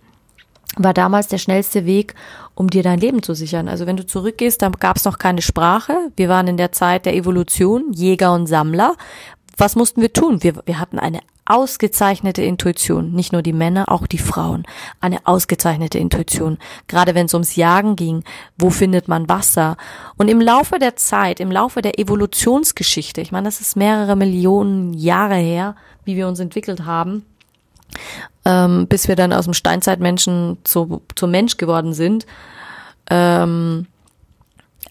war 0.76 0.94
damals 0.94 1.28
der 1.28 1.38
schnellste 1.38 1.86
Weg, 1.86 2.14
um 2.54 2.70
dir 2.70 2.84
dein 2.84 3.00
Leben 3.00 3.24
zu 3.24 3.34
sichern. 3.34 3.68
Also 3.70 3.86
wenn 3.88 3.98
du 3.98 4.06
zurückgehst, 4.06 4.62
dann 4.62 4.74
gab 4.74 4.98
es 4.98 5.06
noch 5.06 5.18
keine 5.18 5.42
Sprache. 5.42 5.94
Wir 6.18 6.30
waren 6.30 6.48
in 6.48 6.58
der 6.58 6.72
Zeit 6.72 7.06
der 7.06 7.16
Evolution, 7.16 7.94
Jäger 7.94 8.34
und 8.34 8.48
Sammler. 8.48 8.96
Was 9.60 9.76
mussten 9.76 10.02
wir 10.02 10.14
tun? 10.14 10.42
Wir, 10.42 10.54
wir 10.66 10.80
hatten 10.80 11.00
eine 11.00 11.20
ausgezeichnete 11.44 12.42
Intuition. 12.42 13.12
Nicht 13.12 13.34
nur 13.34 13.42
die 13.42 13.52
Männer, 13.52 13.92
auch 13.92 14.08
die 14.08 14.18
Frauen. 14.18 14.64
Eine 15.02 15.28
ausgezeichnete 15.28 15.98
Intuition. 15.98 16.58
Gerade 16.88 17.14
wenn 17.14 17.26
es 17.26 17.34
ums 17.34 17.58
Jagen 17.58 17.98
ging, 17.98 18.24
wo 18.58 18.70
findet 18.70 19.10
man 19.10 19.28
Wasser? 19.28 19.76
Und 20.16 20.30
im 20.30 20.40
Laufe 20.40 20.80
der 20.80 20.96
Zeit, 20.96 21.42
im 21.42 21.52
Laufe 21.52 21.82
der 21.82 22.00
Evolutionsgeschichte, 22.00 23.20
ich 23.20 23.34
meine, 23.34 23.50
das 23.50 23.60
ist 23.60 23.76
mehrere 23.76 24.16
Millionen 24.16 24.94
Jahre 24.94 25.36
her, 25.36 25.76
wie 26.06 26.16
wir 26.16 26.30
uns 26.30 26.40
entwickelt 26.40 26.86
haben, 26.86 27.26
ähm, 28.46 28.88
bis 28.88 29.10
wir 29.10 29.18
dann 29.18 29.34
aus 29.34 29.44
dem 29.44 29.54
Steinzeitmenschen 29.54 30.60
zu, 30.64 31.02
zum 31.16 31.32
Mensch 31.32 31.58
geworden 31.58 31.94
sind. 31.94 32.26
Ähm, 33.10 33.88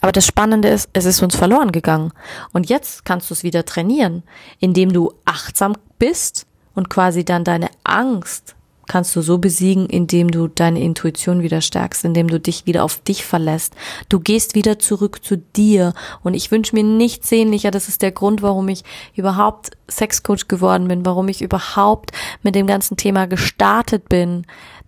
aber 0.00 0.12
das 0.12 0.26
Spannende 0.26 0.69
ist, 0.69 0.88
es 0.93 1.05
ist 1.05 1.23
uns 1.23 1.37
verloren 1.37 1.73
gegangen. 1.73 2.12
Und 2.52 2.69
jetzt 2.69 3.05
kannst 3.05 3.31
du 3.31 3.35
es 3.35 3.43
wieder 3.43 3.64
trainieren, 3.64 4.23
indem 4.61 4.93
du 4.93 5.12
achtsam 5.25 5.75
bist 5.99 6.47
und 6.75 6.88
quasi 6.88 7.25
dann 7.25 7.45
deine 7.45 7.71
Angst 7.85 8.55
kannst 8.88 9.14
du 9.14 9.21
so 9.21 9.38
besiegen, 9.38 9.87
indem 9.87 10.30
du 10.30 10.49
deine 10.49 10.80
Intuition 10.80 11.42
wieder 11.42 11.61
stärkst, 11.61 12.04
indem 12.04 12.28
du 12.28 12.40
dich 12.40 12.66
wieder 12.66 12.85
auf 12.85 13.00
dich 13.02 13.25
verlässt. 13.25 13.75
Du 14.09 14.18
gehst 14.18 14.54
wieder 14.54 14.78
zurück 14.78 15.25
zu 15.25 15.37
dir. 15.37 15.92
Und 16.23 16.35
ich 16.35 16.50
wünsche 16.50 16.75
mir 16.75 16.83
nichts 16.83 17.28
sehnlicher. 17.28 17.71
Das 17.71 17.88
ist 17.88 18.02
der 18.02 18.12
Grund, 18.12 18.42
warum 18.42 18.68
ich 18.68 18.83
überhaupt 19.14 19.71
Sexcoach 19.90 20.49
geworden 20.49 20.88
bin, 20.88 21.07
warum 21.07 21.28
ich 21.28 21.42
überhaupt 21.42 22.12
mit 22.42 22.54
dem 22.54 22.66
ganzen 22.66 22.97
Thema 22.97 23.26
gestartet 23.26 24.09
bin. 24.09 24.47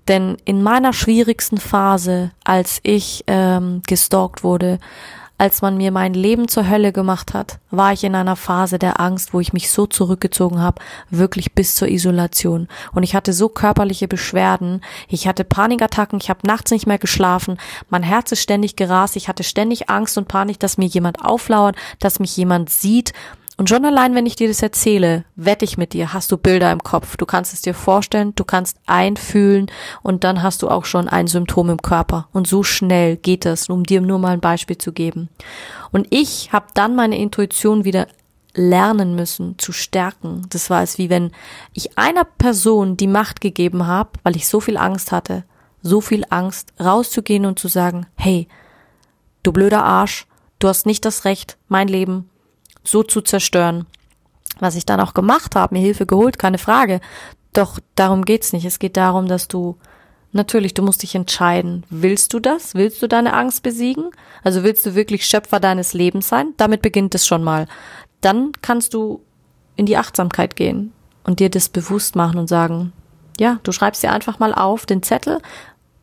Denn 0.09 0.39
in 0.45 0.63
meiner 0.63 0.93
schwierigsten 0.93 1.59
Phase, 1.59 2.33
als 2.43 2.81
ich 2.83 3.25
ähm, 3.27 3.83
gestalkt 3.87 4.43
wurde, 4.43 4.79
als 5.41 5.63
man 5.63 5.79
mir 5.79 5.91
mein 5.91 6.13
Leben 6.13 6.49
zur 6.49 6.69
Hölle 6.69 6.93
gemacht 6.93 7.33
hat, 7.33 7.61
war 7.71 7.95
ich 7.95 8.05
in 8.05 8.15
einer 8.15 8.37
Phase 8.37 8.79
der 8.79 9.01
Angst, 9.01 9.33
wo 9.33 9.41
ich 9.41 9.55
mich 9.55 9.71
so 9.71 9.87
zurückgezogen 9.87 10.61
habe, 10.61 10.83
wirklich 11.09 11.55
bis 11.55 11.77
zur 11.77 11.89
Isolation. 11.89 12.69
Und 12.93 13.05
ich 13.05 13.15
hatte 13.15 13.33
so 13.33 13.49
körperliche 13.49 14.07
Beschwerden, 14.07 14.83
ich 15.09 15.27
hatte 15.27 15.45
Panikattacken, 15.45 16.19
ich 16.21 16.29
habe 16.29 16.47
nachts 16.47 16.73
nicht 16.73 16.87
mehr 16.87 16.99
geschlafen, 16.99 17.57
mein 17.89 18.03
Herz 18.03 18.31
ist 18.33 18.43
ständig 18.43 18.77
gerast, 18.77 19.17
ich 19.17 19.29
hatte 19.29 19.43
ständig 19.43 19.89
Angst 19.89 20.19
und 20.19 20.29
Panik, 20.29 20.61
dass 20.61 20.77
mir 20.77 20.85
jemand 20.85 21.25
auflauert, 21.25 21.75
dass 22.01 22.21
mich 22.21 22.37
jemand 22.37 22.69
sieht 22.69 23.15
und 23.61 23.69
schon 23.69 23.85
allein, 23.85 24.15
wenn 24.15 24.25
ich 24.25 24.37
dir 24.37 24.49
das 24.49 24.63
erzähle, 24.63 25.27
wette 25.37 25.67
ich 25.67 25.77
mit 25.77 25.93
dir, 25.93 26.15
hast 26.15 26.33
du 26.33 26.39
Bilder 26.39 26.73
im 26.73 26.83
Kopf. 26.83 27.19
Du 27.19 27.27
kannst 27.27 27.53
es 27.53 27.61
dir 27.61 27.75
vorstellen, 27.75 28.33
du 28.35 28.45
kannst 28.45 28.79
einfühlen 28.87 29.71
und 30.01 30.25
dann 30.25 30.43
hast 30.43 30.63
du 30.63 30.71
auch 30.71 30.87
schon 30.87 31.09
ein 31.09 31.27
Symptom 31.27 31.69
im 31.69 31.83
Körper. 31.83 32.27
Und 32.33 32.47
so 32.47 32.63
schnell 32.63 33.19
geht 33.19 33.45
das, 33.45 33.69
um 33.69 33.85
dir 33.85 34.01
nur 34.01 34.19
mal 34.19 34.33
ein 34.33 34.41
Beispiel 34.41 34.79
zu 34.79 34.93
geben. 34.93 35.29
Und 35.93 36.07
ich 36.09 36.55
habe 36.55 36.69
dann 36.73 36.97
meine 36.97 37.19
Intuition 37.19 37.85
wieder 37.85 38.07
lernen 38.55 39.15
müssen 39.15 39.59
zu 39.59 39.73
stärken. 39.73 40.47
Das 40.49 40.71
war 40.71 40.83
es 40.83 40.97
wie 40.97 41.11
wenn 41.11 41.31
ich 41.75 41.99
einer 41.99 42.25
Person 42.25 42.97
die 42.97 43.09
Macht 43.09 43.43
gegeben 43.43 43.87
habe, 43.87 44.13
weil 44.23 44.37
ich 44.37 44.49
so 44.49 44.61
viel 44.61 44.79
Angst 44.79 45.13
hatte, 45.13 45.45
so 45.83 46.01
viel 46.01 46.25
Angst, 46.31 46.73
rauszugehen 46.81 47.45
und 47.45 47.59
zu 47.59 47.69
sagen, 47.69 48.07
hey, 48.15 48.49
du 49.43 49.53
blöder 49.53 49.85
Arsch, 49.85 50.27
du 50.61 50.69
hast 50.69 50.87
nicht 50.87 51.05
das 51.05 51.27
Recht, 51.27 51.59
mein 51.69 51.89
Leben 51.89 52.31
so 52.85 53.03
zu 53.03 53.21
zerstören. 53.21 53.87
Was 54.59 54.77
ich 54.77 54.87
dann 54.87 55.01
auch 55.01 55.15
gemacht 55.15 55.57
habe, 55.57 55.75
mir 55.75 55.81
Hilfe 55.81 56.07
geholt, 56.07 56.39
keine 56.39 56.59
Frage. 56.59 57.01
Doch 57.53 57.79
darum 57.95 58.25
geht's 58.25 58.53
nicht. 58.53 58.65
Es 58.65 58.79
geht 58.79 58.97
darum, 58.97 59.27
dass 59.27 59.49
du 59.49 59.77
Natürlich, 60.33 60.75
du 60.75 60.83
musst 60.83 61.03
dich 61.03 61.15
entscheiden. 61.15 61.85
Willst 61.91 62.33
du 62.33 62.39
das? 62.39 62.75
Willst 62.75 63.03
du 63.03 63.09
deine 63.09 63.33
Angst 63.33 63.63
besiegen? 63.63 64.11
Also 64.45 64.63
willst 64.63 64.87
du 64.87 64.95
wirklich 64.95 65.27
Schöpfer 65.27 65.59
deines 65.59 65.93
Lebens 65.93 66.29
sein? 66.29 66.55
Damit 66.57 66.83
beginnt 66.83 67.15
es 67.17 67.27
schon 67.27 67.43
mal. 67.43 67.67
Dann 68.21 68.53
kannst 68.63 68.95
du 68.95 69.23
in 69.75 69.87
die 69.87 69.97
Achtsamkeit 69.97 70.55
gehen 70.55 70.93
und 71.25 71.41
dir 71.41 71.51
das 71.51 71.69
bewusst 71.69 72.15
machen 72.15 72.39
und 72.39 72.49
sagen, 72.49 72.93
ja, 73.41 73.59
du 73.65 73.73
schreibst 73.73 74.03
dir 74.03 74.13
einfach 74.13 74.39
mal 74.39 74.55
auf 74.55 74.87
den 74.87 75.03
Zettel, 75.03 75.41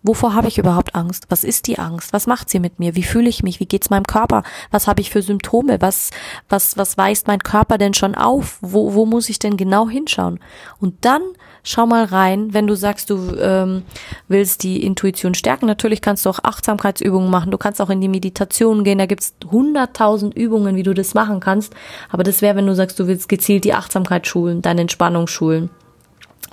Wovor 0.03 0.35
habe 0.35 0.47
ich 0.47 0.57
überhaupt 0.57 0.95
Angst? 0.95 1.25
Was 1.29 1.43
ist 1.43 1.67
die 1.67 1.79
Angst? 1.79 2.13
Was 2.13 2.27
macht 2.27 2.49
sie 2.49 2.59
mit 2.59 2.79
mir? 2.79 2.95
Wie 2.95 3.03
fühle 3.03 3.29
ich 3.29 3.43
mich? 3.43 3.59
Wie 3.59 3.65
geht's 3.65 3.89
meinem 3.89 4.05
Körper? 4.05 4.43
Was 4.69 4.87
habe 4.87 5.01
ich 5.01 5.09
für 5.09 5.21
Symptome? 5.21 5.81
Was, 5.81 6.11
was, 6.49 6.77
was 6.77 6.97
weist 6.97 7.27
mein 7.27 7.39
Körper 7.39 7.77
denn 7.77 7.93
schon 7.93 8.15
auf? 8.15 8.59
Wo, 8.61 8.93
wo 8.93 9.05
muss 9.05 9.27
ich 9.27 9.39
denn 9.39 9.57
genau 9.57 9.89
hinschauen? 9.89 10.39
Und 10.79 11.03
dann 11.03 11.21
schau 11.63 11.87
mal 11.87 12.05
rein, 12.05 12.53
wenn 12.53 12.67
du 12.67 12.75
sagst, 12.75 13.09
du 13.09 13.35
ähm, 13.39 13.83
willst 14.27 14.63
die 14.63 14.83
Intuition 14.83 15.33
stärken. 15.33 15.65
Natürlich 15.65 16.01
kannst 16.01 16.25
du 16.25 16.29
auch 16.29 16.39
Achtsamkeitsübungen 16.43 17.31
machen. 17.31 17.51
Du 17.51 17.57
kannst 17.57 17.81
auch 17.81 17.89
in 17.89 17.99
die 17.99 18.07
Meditation 18.07 18.83
gehen. 18.83 18.99
Da 18.99 19.07
gibt's 19.07 19.35
hunderttausend 19.51 20.35
Übungen, 20.35 20.75
wie 20.75 20.83
du 20.83 20.93
das 20.93 21.15
machen 21.15 21.39
kannst. 21.39 21.73
Aber 22.09 22.23
das 22.23 22.41
wäre, 22.43 22.55
wenn 22.55 22.67
du 22.67 22.75
sagst, 22.75 22.99
du 22.99 23.07
willst 23.07 23.29
gezielt 23.29 23.65
die 23.65 23.73
Achtsamkeit 23.73 24.27
schulen, 24.27 24.61
deine 24.61 24.81
Entspannung 24.81 25.27
schulen. 25.27 25.71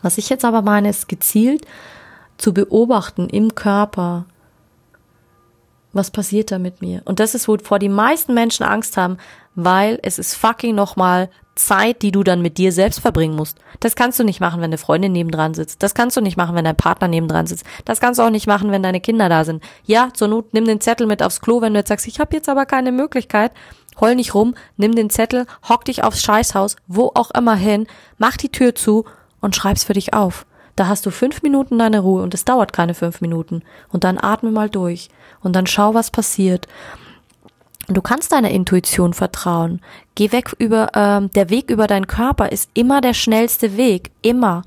Was 0.02 0.18
ich 0.18 0.28
jetzt 0.28 0.44
aber 0.44 0.62
meine, 0.62 0.88
ist 0.88 1.08
gezielt 1.08 1.66
zu 2.36 2.52
beobachten 2.52 3.28
im 3.28 3.54
Körper, 3.54 4.26
was 5.92 6.10
passiert 6.10 6.50
da 6.50 6.58
mit 6.58 6.82
mir? 6.82 7.02
Und 7.04 7.20
das 7.20 7.34
ist, 7.34 7.46
wovor 7.46 7.78
die 7.78 7.88
meisten 7.88 8.34
Menschen 8.34 8.64
Angst 8.64 8.96
haben, 8.96 9.18
weil 9.54 9.98
es 10.02 10.18
ist 10.18 10.34
fucking 10.34 10.74
nochmal 10.74 11.30
Zeit, 11.54 12.02
die 12.02 12.10
du 12.10 12.24
dann 12.24 12.42
mit 12.42 12.58
dir 12.58 12.72
selbst 12.72 12.98
verbringen 12.98 13.36
musst. 13.36 13.58
Das 13.78 13.94
kannst 13.94 14.18
du 14.18 14.24
nicht 14.24 14.40
machen, 14.40 14.60
wenn 14.60 14.70
eine 14.70 14.78
Freundin 14.78 15.12
nebendran 15.12 15.54
sitzt. 15.54 15.82
Das 15.84 15.94
kannst 15.94 16.16
du 16.16 16.20
nicht 16.20 16.36
machen, 16.36 16.56
wenn 16.56 16.64
dein 16.64 16.76
Partner 16.76 17.06
nebendran 17.06 17.46
sitzt. 17.46 17.64
Das 17.84 18.00
kannst 18.00 18.18
du 18.18 18.24
auch 18.24 18.30
nicht 18.30 18.48
machen, 18.48 18.72
wenn 18.72 18.82
deine 18.82 19.00
Kinder 19.00 19.28
da 19.28 19.44
sind. 19.44 19.62
Ja, 19.84 20.08
zur 20.12 20.28
Not 20.28 20.52
nimm 20.52 20.64
den 20.64 20.80
Zettel 20.80 21.06
mit 21.06 21.22
aufs 21.22 21.40
Klo, 21.40 21.60
wenn 21.60 21.74
du 21.74 21.78
jetzt 21.78 21.88
sagst, 21.88 22.08
ich 22.08 22.18
habe 22.18 22.34
jetzt 22.34 22.48
aber 22.48 22.66
keine 22.66 22.90
Möglichkeit. 22.90 23.52
Heul 24.00 24.16
nicht 24.16 24.34
rum, 24.34 24.56
nimm 24.76 24.96
den 24.96 25.10
Zettel, 25.10 25.46
hock 25.68 25.84
dich 25.84 26.02
aufs 26.02 26.22
Scheißhaus, 26.22 26.74
wo 26.88 27.12
auch 27.14 27.30
immer 27.30 27.54
hin, 27.54 27.86
mach 28.18 28.36
die 28.36 28.50
Tür 28.50 28.74
zu 28.74 29.04
und 29.40 29.54
schreib's 29.54 29.84
für 29.84 29.92
dich 29.92 30.12
auf. 30.12 30.46
Da 30.76 30.88
hast 30.88 31.06
du 31.06 31.10
fünf 31.10 31.42
Minuten 31.42 31.78
deine 31.78 32.00
Ruhe 32.00 32.22
und 32.22 32.34
es 32.34 32.44
dauert 32.44 32.72
keine 32.72 32.94
fünf 32.94 33.20
Minuten. 33.20 33.62
Und 33.90 34.04
dann 34.04 34.18
atme 34.18 34.50
mal 34.50 34.68
durch 34.68 35.08
und 35.40 35.54
dann 35.54 35.66
schau, 35.66 35.94
was 35.94 36.10
passiert. 36.10 36.66
Du 37.86 38.00
kannst 38.00 38.32
deiner 38.32 38.50
Intuition 38.50 39.12
vertrauen. 39.12 39.80
Geh 40.14 40.32
weg 40.32 40.54
über, 40.58 40.90
ähm, 40.94 41.30
der 41.30 41.50
Weg 41.50 41.70
über 41.70 41.86
deinen 41.86 42.06
Körper 42.06 42.50
ist 42.50 42.70
immer 42.74 43.00
der 43.00 43.14
schnellste 43.14 43.76
Weg. 43.76 44.10
Immer 44.22 44.62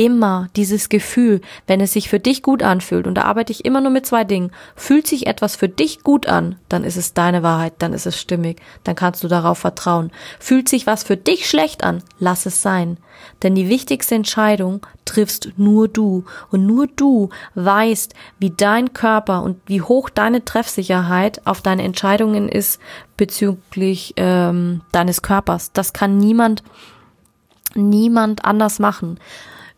immer 0.00 0.48
dieses 0.56 0.88
Gefühl, 0.88 1.42
wenn 1.66 1.82
es 1.82 1.92
sich 1.92 2.08
für 2.08 2.18
dich 2.18 2.42
gut 2.42 2.62
anfühlt, 2.62 3.06
und 3.06 3.16
da 3.16 3.24
arbeite 3.24 3.52
ich 3.52 3.66
immer 3.66 3.82
nur 3.82 3.90
mit 3.90 4.06
zwei 4.06 4.24
Dingen, 4.24 4.50
fühlt 4.74 5.06
sich 5.06 5.26
etwas 5.26 5.56
für 5.56 5.68
dich 5.68 6.02
gut 6.02 6.26
an, 6.26 6.56
dann 6.70 6.84
ist 6.84 6.96
es 6.96 7.12
deine 7.12 7.42
Wahrheit, 7.42 7.74
dann 7.80 7.92
ist 7.92 8.06
es 8.06 8.18
stimmig, 8.18 8.62
dann 8.82 8.94
kannst 8.94 9.22
du 9.22 9.28
darauf 9.28 9.58
vertrauen. 9.58 10.10
Fühlt 10.38 10.70
sich 10.70 10.86
was 10.86 11.02
für 11.02 11.18
dich 11.18 11.46
schlecht 11.46 11.84
an, 11.84 12.02
lass 12.18 12.46
es 12.46 12.62
sein. 12.62 12.96
Denn 13.42 13.54
die 13.54 13.68
wichtigste 13.68 14.14
Entscheidung 14.14 14.86
triffst 15.04 15.50
nur 15.58 15.86
du 15.86 16.24
und 16.50 16.64
nur 16.64 16.86
du 16.86 17.28
weißt, 17.54 18.14
wie 18.38 18.54
dein 18.56 18.94
Körper 18.94 19.42
und 19.42 19.58
wie 19.66 19.82
hoch 19.82 20.08
deine 20.08 20.46
Treffsicherheit 20.46 21.46
auf 21.46 21.60
deine 21.60 21.82
Entscheidungen 21.82 22.48
ist 22.48 22.80
bezüglich 23.18 24.14
ähm, 24.16 24.80
deines 24.92 25.20
Körpers. 25.20 25.72
Das 25.74 25.92
kann 25.92 26.16
niemand 26.16 26.62
niemand 27.74 28.46
anders 28.46 28.78
machen 28.78 29.18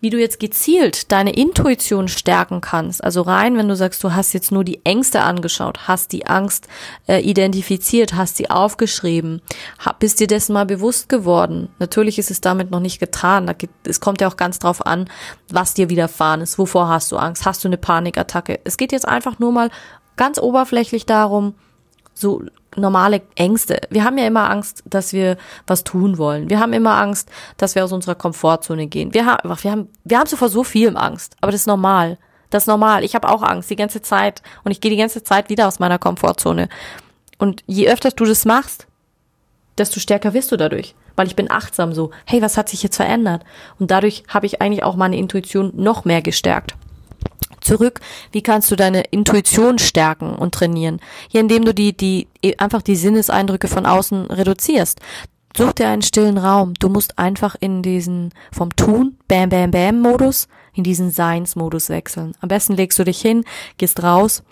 wie 0.02 0.10
du 0.10 0.18
jetzt 0.18 0.40
gezielt 0.40 1.12
deine 1.12 1.32
Intuition 1.32 2.08
stärken 2.08 2.60
kannst. 2.60 3.02
Also 3.02 3.22
rein, 3.22 3.56
wenn 3.56 3.68
du 3.68 3.76
sagst, 3.76 4.02
du 4.02 4.12
hast 4.12 4.32
jetzt 4.32 4.50
nur 4.50 4.64
die 4.64 4.84
Ängste 4.84 5.22
angeschaut, 5.22 5.86
hast 5.86 6.10
die 6.10 6.26
Angst 6.26 6.66
äh, 7.06 7.20
identifiziert, 7.20 8.14
hast 8.14 8.36
sie 8.36 8.50
aufgeschrieben, 8.50 9.40
bist 10.00 10.18
dir 10.18 10.26
dessen 10.26 10.54
mal 10.54 10.66
bewusst 10.66 11.08
geworden. 11.08 11.68
Natürlich 11.78 12.18
ist 12.18 12.32
es 12.32 12.40
damit 12.40 12.72
noch 12.72 12.80
nicht 12.80 12.98
getan. 12.98 13.46
Da 13.46 13.52
gibt, 13.52 13.86
es 13.86 14.00
kommt 14.00 14.20
ja 14.20 14.28
auch 14.28 14.36
ganz 14.36 14.58
drauf 14.58 14.84
an, 14.84 15.08
was 15.48 15.72
dir 15.72 15.88
widerfahren 15.88 16.40
ist. 16.40 16.58
Wovor 16.58 16.88
hast 16.88 17.12
du 17.12 17.16
Angst? 17.16 17.46
Hast 17.46 17.62
du 17.62 17.68
eine 17.68 17.78
Panikattacke? 17.78 18.58
Es 18.64 18.76
geht 18.76 18.90
jetzt 18.90 19.06
einfach 19.06 19.38
nur 19.38 19.52
mal 19.52 19.70
ganz 20.16 20.40
oberflächlich 20.40 21.06
darum, 21.06 21.54
so 22.14 22.42
normale 22.76 23.22
Ängste. 23.34 23.80
Wir 23.90 24.04
haben 24.04 24.18
ja 24.18 24.26
immer 24.26 24.50
Angst, 24.50 24.82
dass 24.86 25.12
wir 25.12 25.36
was 25.66 25.84
tun 25.84 26.18
wollen. 26.18 26.48
Wir 26.48 26.60
haben 26.60 26.72
immer 26.72 26.96
Angst, 26.96 27.30
dass 27.56 27.74
wir 27.74 27.84
aus 27.84 27.92
unserer 27.92 28.14
Komfortzone 28.14 28.86
gehen. 28.86 29.14
Wir 29.14 29.26
haben, 29.26 29.48
wir 29.48 29.70
haben, 29.70 29.88
wir 30.04 30.18
haben 30.18 30.26
so 30.26 30.36
vor 30.36 30.48
so 30.48 30.64
vielem 30.64 30.96
Angst. 30.96 31.36
Aber 31.40 31.52
das 31.52 31.62
ist 31.62 31.66
normal. 31.66 32.18
Das 32.50 32.64
ist 32.64 32.68
normal. 32.68 33.04
Ich 33.04 33.14
habe 33.14 33.28
auch 33.28 33.42
Angst 33.42 33.70
die 33.70 33.76
ganze 33.76 34.02
Zeit 34.02 34.42
und 34.64 34.70
ich 34.70 34.80
gehe 34.80 34.90
die 34.90 34.96
ganze 34.96 35.22
Zeit 35.22 35.48
wieder 35.50 35.68
aus 35.68 35.78
meiner 35.78 35.98
Komfortzone. 35.98 36.68
Und 37.38 37.62
je 37.66 37.88
öfter 37.88 38.10
du 38.10 38.24
das 38.24 38.44
machst, 38.44 38.86
desto 39.78 40.00
stärker 40.00 40.34
wirst 40.34 40.52
du 40.52 40.56
dadurch. 40.56 40.94
Weil 41.16 41.26
ich 41.26 41.36
bin 41.36 41.50
achtsam 41.50 41.92
so, 41.92 42.10
hey, 42.24 42.40
was 42.40 42.56
hat 42.56 42.70
sich 42.70 42.82
jetzt 42.82 42.96
verändert? 42.96 43.44
Und 43.78 43.90
dadurch 43.90 44.24
habe 44.28 44.46
ich 44.46 44.62
eigentlich 44.62 44.82
auch 44.82 44.96
meine 44.96 45.18
Intuition 45.18 45.72
noch 45.74 46.06
mehr 46.06 46.22
gestärkt 46.22 46.74
zurück, 47.64 48.00
wie 48.32 48.42
kannst 48.42 48.70
du 48.70 48.76
deine 48.76 49.02
Intuition 49.10 49.78
stärken 49.78 50.34
und 50.34 50.54
trainieren? 50.54 51.00
Hier, 51.28 51.40
indem 51.40 51.64
du 51.64 51.74
die, 51.74 51.96
die, 51.96 52.28
einfach 52.58 52.82
die 52.82 52.96
Sinneseindrücke 52.96 53.68
von 53.68 53.86
außen 53.86 54.26
reduzierst. 54.26 55.00
Such 55.56 55.72
dir 55.72 55.88
einen 55.88 56.02
stillen 56.02 56.38
Raum. 56.38 56.74
Du 56.74 56.88
musst 56.88 57.18
einfach 57.18 57.56
in 57.60 57.82
diesen 57.82 58.32
vom 58.52 58.74
Tun, 58.74 59.18
Bam, 59.28 59.50
Bam, 59.50 59.70
Bam 59.70 60.00
Modus, 60.00 60.48
in 60.74 60.84
diesen 60.84 61.10
Seins-Modus 61.10 61.90
wechseln. 61.90 62.32
Am 62.40 62.48
besten 62.48 62.74
legst 62.74 62.98
du 62.98 63.04
dich 63.04 63.20
hin, 63.20 63.44
gehst 63.76 64.02
raus 64.02 64.42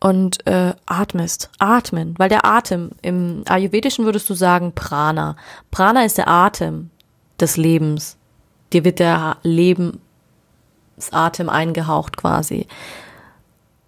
und 0.00 0.46
äh, 0.46 0.72
atmest. 0.86 1.50
Atmen, 1.58 2.14
weil 2.16 2.30
der 2.30 2.46
Atem, 2.46 2.90
im 3.02 3.42
Ayurvedischen 3.46 4.04
würdest 4.06 4.28
du 4.30 4.34
sagen 4.34 4.72
Prana. 4.74 5.36
Prana 5.70 6.04
ist 6.04 6.16
der 6.16 6.28
Atem 6.28 6.90
des 7.38 7.56
Lebens. 7.56 8.16
Dir 8.72 8.84
wird 8.84 8.98
der 8.98 9.36
Leben 9.42 10.00
Atem 11.12 11.48
eingehaucht 11.48 12.16
quasi. 12.16 12.66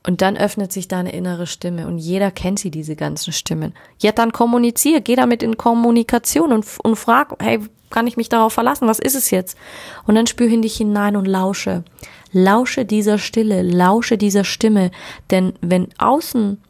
Und 0.07 0.23
dann 0.23 0.37
öffnet 0.37 0.73
sich 0.73 0.89
deine 0.89 1.13
innere 1.13 1.47
Stimme 1.47 1.87
und 1.87 1.99
jeder 1.99 2.31
kennt 2.31 2.59
sie, 2.59 2.71
diese 2.71 2.97
ganzen 2.97 3.33
Stimmen. 3.33 3.75
Ja, 3.99 4.13
dann 4.13 4.33
kommunizier, 4.33 5.01
geh 5.01 5.17
damit 5.17 5.43
in 5.43 5.59
Kommunikation 5.59 6.53
und, 6.53 6.67
und 6.83 6.97
frag, 6.97 7.35
hey, 7.41 7.61
kann 7.91 8.07
ich 8.07 8.17
mich 8.17 8.29
darauf 8.29 8.53
verlassen? 8.53 8.89
Was 8.89 8.99
ist 8.99 9.15
es 9.15 9.31
jetzt? 9.31 9.59
Und 10.07 10.15
dann 10.15 10.27
spür 10.27 10.49
in 10.49 10.63
dich 10.63 10.77
hinein 10.77 11.17
und 11.17 11.27
lausche. 11.27 11.85
Lausche 12.33 12.85
dieser 12.85 13.19
Stille, 13.19 13.63
lausche 13.63 14.19
dieser 14.19 14.45
Stimme. 14.45 14.91
Denn 15.31 15.55
wenn 15.61 15.89
außen, 15.99 16.63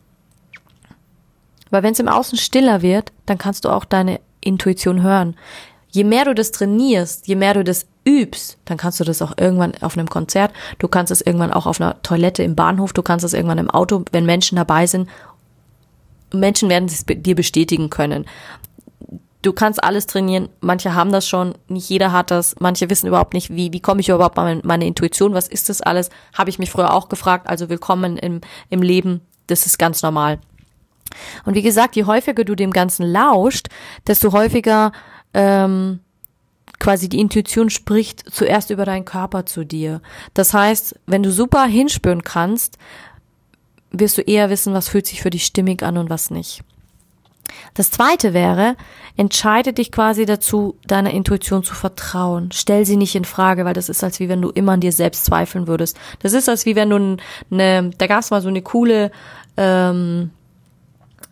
weil 1.71 1.83
wenn 1.83 1.93
es 1.93 2.01
im 2.01 2.09
Außen 2.09 2.39
stiller 2.39 2.83
wird, 2.83 3.13
dann 3.27 3.39
kannst 3.39 3.65
du 3.65 3.69
auch 3.69 3.85
deine 3.85 4.21
Intuition 4.41 5.03
hören. 5.03 5.37
Je 5.91 6.05
mehr 6.05 6.25
du 6.25 6.35
das 6.35 6.53
trainierst, 6.53 7.27
je 7.27 7.37
mehr 7.37 7.55
du 7.55 7.65
das 7.65 7.87
übst, 8.07 8.59
dann 8.65 8.77
kannst 8.77 9.01
du 9.01 9.05
das 9.05 9.23
auch 9.23 9.33
irgendwann 9.39 9.75
auf 9.81 9.97
einem 9.97 10.09
Konzert, 10.09 10.53
du 10.79 10.89
kannst 10.89 11.11
es 11.11 11.21
irgendwann 11.21 11.53
auch 11.53 11.67
auf 11.67 11.81
einer 11.81 12.01
Toilette 12.03 12.43
im 12.43 12.55
Bahnhof, 12.55 12.93
du 12.93 13.03
kannst 13.03 13.25
es 13.25 13.35
irgendwann 13.35 13.59
im 13.59 13.71
Auto, 13.71 14.05
wenn 14.13 14.27
Menschen 14.27 14.57
dabei 14.57 14.87
sind. 14.87 15.09
Menschen 16.33 16.69
werden 16.69 16.87
es 16.87 17.05
dir 17.07 17.35
bestätigen 17.35 17.89
können. 17.89 18.27
Du 19.41 19.53
kannst 19.53 19.83
alles 19.83 20.07
trainieren. 20.07 20.49
Manche 20.61 20.95
haben 20.95 21.13
das 21.13 21.27
schon, 21.29 21.55
nicht 21.69 21.89
jeder 21.89 22.13
hat 22.13 22.31
das. 22.31 22.57
Manche 22.59 22.91
wissen 22.91 23.07
überhaupt 23.07 23.35
nicht, 23.35 23.51
wie, 23.51 23.73
wie 23.73 23.81
komme 23.81 24.01
ich 24.01 24.09
überhaupt 24.09 24.37
an 24.39 24.61
meine 24.65 24.87
Intuition? 24.87 25.33
Was 25.33 25.49
ist 25.49 25.69
das 25.69 25.81
alles? 25.81 26.11
Habe 26.37 26.51
ich 26.51 26.59
mich 26.59 26.71
früher 26.71 26.93
auch 26.93 27.09
gefragt. 27.09 27.49
Also 27.49 27.69
willkommen 27.69 28.19
im, 28.19 28.41
im 28.69 28.83
Leben. 28.83 29.21
Das 29.47 29.65
ist 29.65 29.79
ganz 29.79 30.03
normal. 30.03 30.39
Und 31.45 31.55
wie 31.55 31.63
gesagt, 31.63 31.97
je 31.97 32.05
häufiger 32.05 32.45
du 32.45 32.55
dem 32.55 32.73
Ganzen 32.73 33.07
lauscht, 33.07 33.69
desto 34.07 34.33
häufiger 34.33 34.93
ähm, 35.35 36.01
quasi 36.79 37.09
die 37.09 37.21
Intuition 37.21 37.71
spricht 37.71 38.25
zuerst 38.33 38.71
über 38.71 38.85
deinen 38.85 39.05
Körper 39.05 39.47
zu 39.47 39.65
dir. 39.65 40.01
Das 40.35 40.55
heißt, 40.55 40.99
wenn 41.07 41.23
du 41.23 41.33
super 41.33 41.65
hinspüren 41.65 42.23
kannst, 42.23 42.79
wirst 43.91 44.19
du 44.19 44.23
eher 44.23 44.51
wissen, 44.51 44.75
was 44.75 44.89
fühlt 44.89 45.07
sich 45.07 45.23
für 45.23 45.31
dich 45.31 45.45
stimmig 45.45 45.83
an 45.83 45.97
und 45.97 46.11
was 46.11 46.31
nicht. 46.31 46.63
Das 47.75 47.91
zweite 47.91 48.35
wäre, 48.35 48.77
entscheide 49.17 49.73
dich 49.73 49.91
quasi 49.91 50.27
dazu, 50.27 50.77
deiner 50.87 51.11
Intuition 51.11 51.65
zu 51.65 51.75
vertrauen. 51.75 52.51
Stell 52.53 52.85
sie 52.85 52.97
nicht 52.97 53.15
in 53.15 53.25
Frage, 53.25 53.65
weil 53.65 53.75
das 53.75 53.89
ist, 53.89 54.05
als 54.05 54.21
wie 54.21 54.29
wenn 54.29 54.43
du 54.43 54.51
immer 54.51 54.73
an 54.73 54.81
dir 54.81 54.93
selbst 54.93 55.25
zweifeln 55.25 55.67
würdest. 55.67 55.97
Das 56.21 56.35
ist, 56.35 56.49
als 56.49 56.67
wie 56.67 56.77
wenn 56.77 56.91
du 56.91 57.17
eine, 57.51 57.91
da 57.97 58.07
gab 58.07 58.21
es 58.21 58.31
mal 58.31 58.43
so 58.43 58.49
eine 58.49 58.63
coole 58.63 59.11
ähm, 59.57 60.31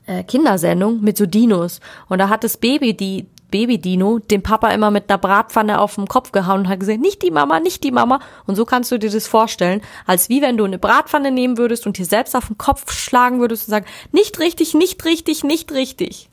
äh, 0.07 0.23
Kindersendung 0.25 1.03
mit 1.03 1.19
so 1.19 1.27
Dinos. 1.27 1.81
Und 2.09 2.19
da 2.19 2.29
hat 2.29 2.45
das 2.45 2.57
Baby, 2.57 2.97
die 2.97 3.27
Baby-Dino, 3.51 4.19
dem 4.19 4.43
Papa 4.43 4.71
immer 4.71 4.91
mit 4.91 5.09
einer 5.09 5.19
Bratpfanne 5.19 5.81
auf 5.81 5.95
den 5.95 6.07
Kopf 6.07 6.33
gehauen 6.33 6.61
und 6.61 6.69
hat 6.69 6.81
gesagt, 6.81 7.01
nicht 7.01 7.23
die 7.23 7.31
Mama, 7.31 7.61
nicht 7.61 7.85
die 7.85 7.93
Mama. 7.93 8.21
Und 8.47 8.57
so 8.57 8.65
kannst 8.65 8.91
du 8.91 8.99
dir 8.99 9.11
das 9.11 9.27
vorstellen, 9.27 9.81
als 10.07 10.29
wie 10.29 10.43
wenn 10.43 10.57
du 10.57 10.65
eine 10.65 10.79
Bratpfanne 10.79 11.31
nehmen 11.31 11.59
würdest 11.59 11.87
und 11.87 11.99
dir 11.99 12.05
selbst 12.05 12.35
auf 12.35 12.49
den 12.49 12.59
Kopf 12.59 12.93
schlagen 12.93 13.41
würdest 13.41 13.69
und 13.69 13.71
sagen, 13.71 13.87
nicht 14.13 14.39
richtig, 14.41 14.75
nicht 14.75 15.05
richtig, 15.05 15.45
nicht 15.45 15.73
richtig. 15.73 16.29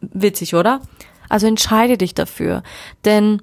Witzig, 0.00 0.54
oder? 0.54 0.80
Also 1.28 1.46
entscheide 1.46 1.98
dich 1.98 2.14
dafür. 2.14 2.62
Denn 3.04 3.42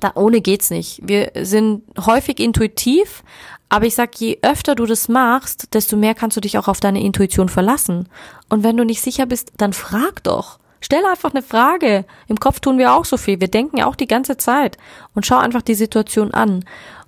da 0.00 0.12
ohne 0.14 0.40
geht's 0.40 0.70
nicht. 0.70 1.00
Wir 1.02 1.32
sind 1.42 1.82
häufig 2.06 2.40
intuitiv, 2.40 3.22
aber 3.68 3.86
ich 3.86 3.94
sag, 3.94 4.14
je 4.20 4.38
öfter 4.42 4.74
du 4.74 4.86
das 4.86 5.08
machst, 5.08 5.74
desto 5.74 5.96
mehr 5.96 6.14
kannst 6.14 6.36
du 6.36 6.40
dich 6.40 6.58
auch 6.58 6.68
auf 6.68 6.80
deine 6.80 7.02
Intuition 7.02 7.48
verlassen. 7.48 8.08
Und 8.48 8.64
wenn 8.64 8.76
du 8.76 8.84
nicht 8.84 9.00
sicher 9.00 9.26
bist, 9.26 9.52
dann 9.56 9.72
frag 9.72 10.22
doch. 10.22 10.58
Stell 10.82 11.06
einfach 11.06 11.30
eine 11.30 11.42
Frage. 11.42 12.04
Im 12.26 12.40
Kopf 12.40 12.58
tun 12.58 12.76
wir 12.76 12.92
auch 12.92 13.04
so 13.04 13.16
viel. 13.16 13.40
Wir 13.40 13.48
denken 13.48 13.82
auch 13.82 13.94
die 13.94 14.08
ganze 14.08 14.36
Zeit. 14.36 14.76
Und 15.14 15.24
schau 15.24 15.38
einfach 15.38 15.62
die 15.62 15.76
Situation 15.76 16.34
an. 16.34 16.64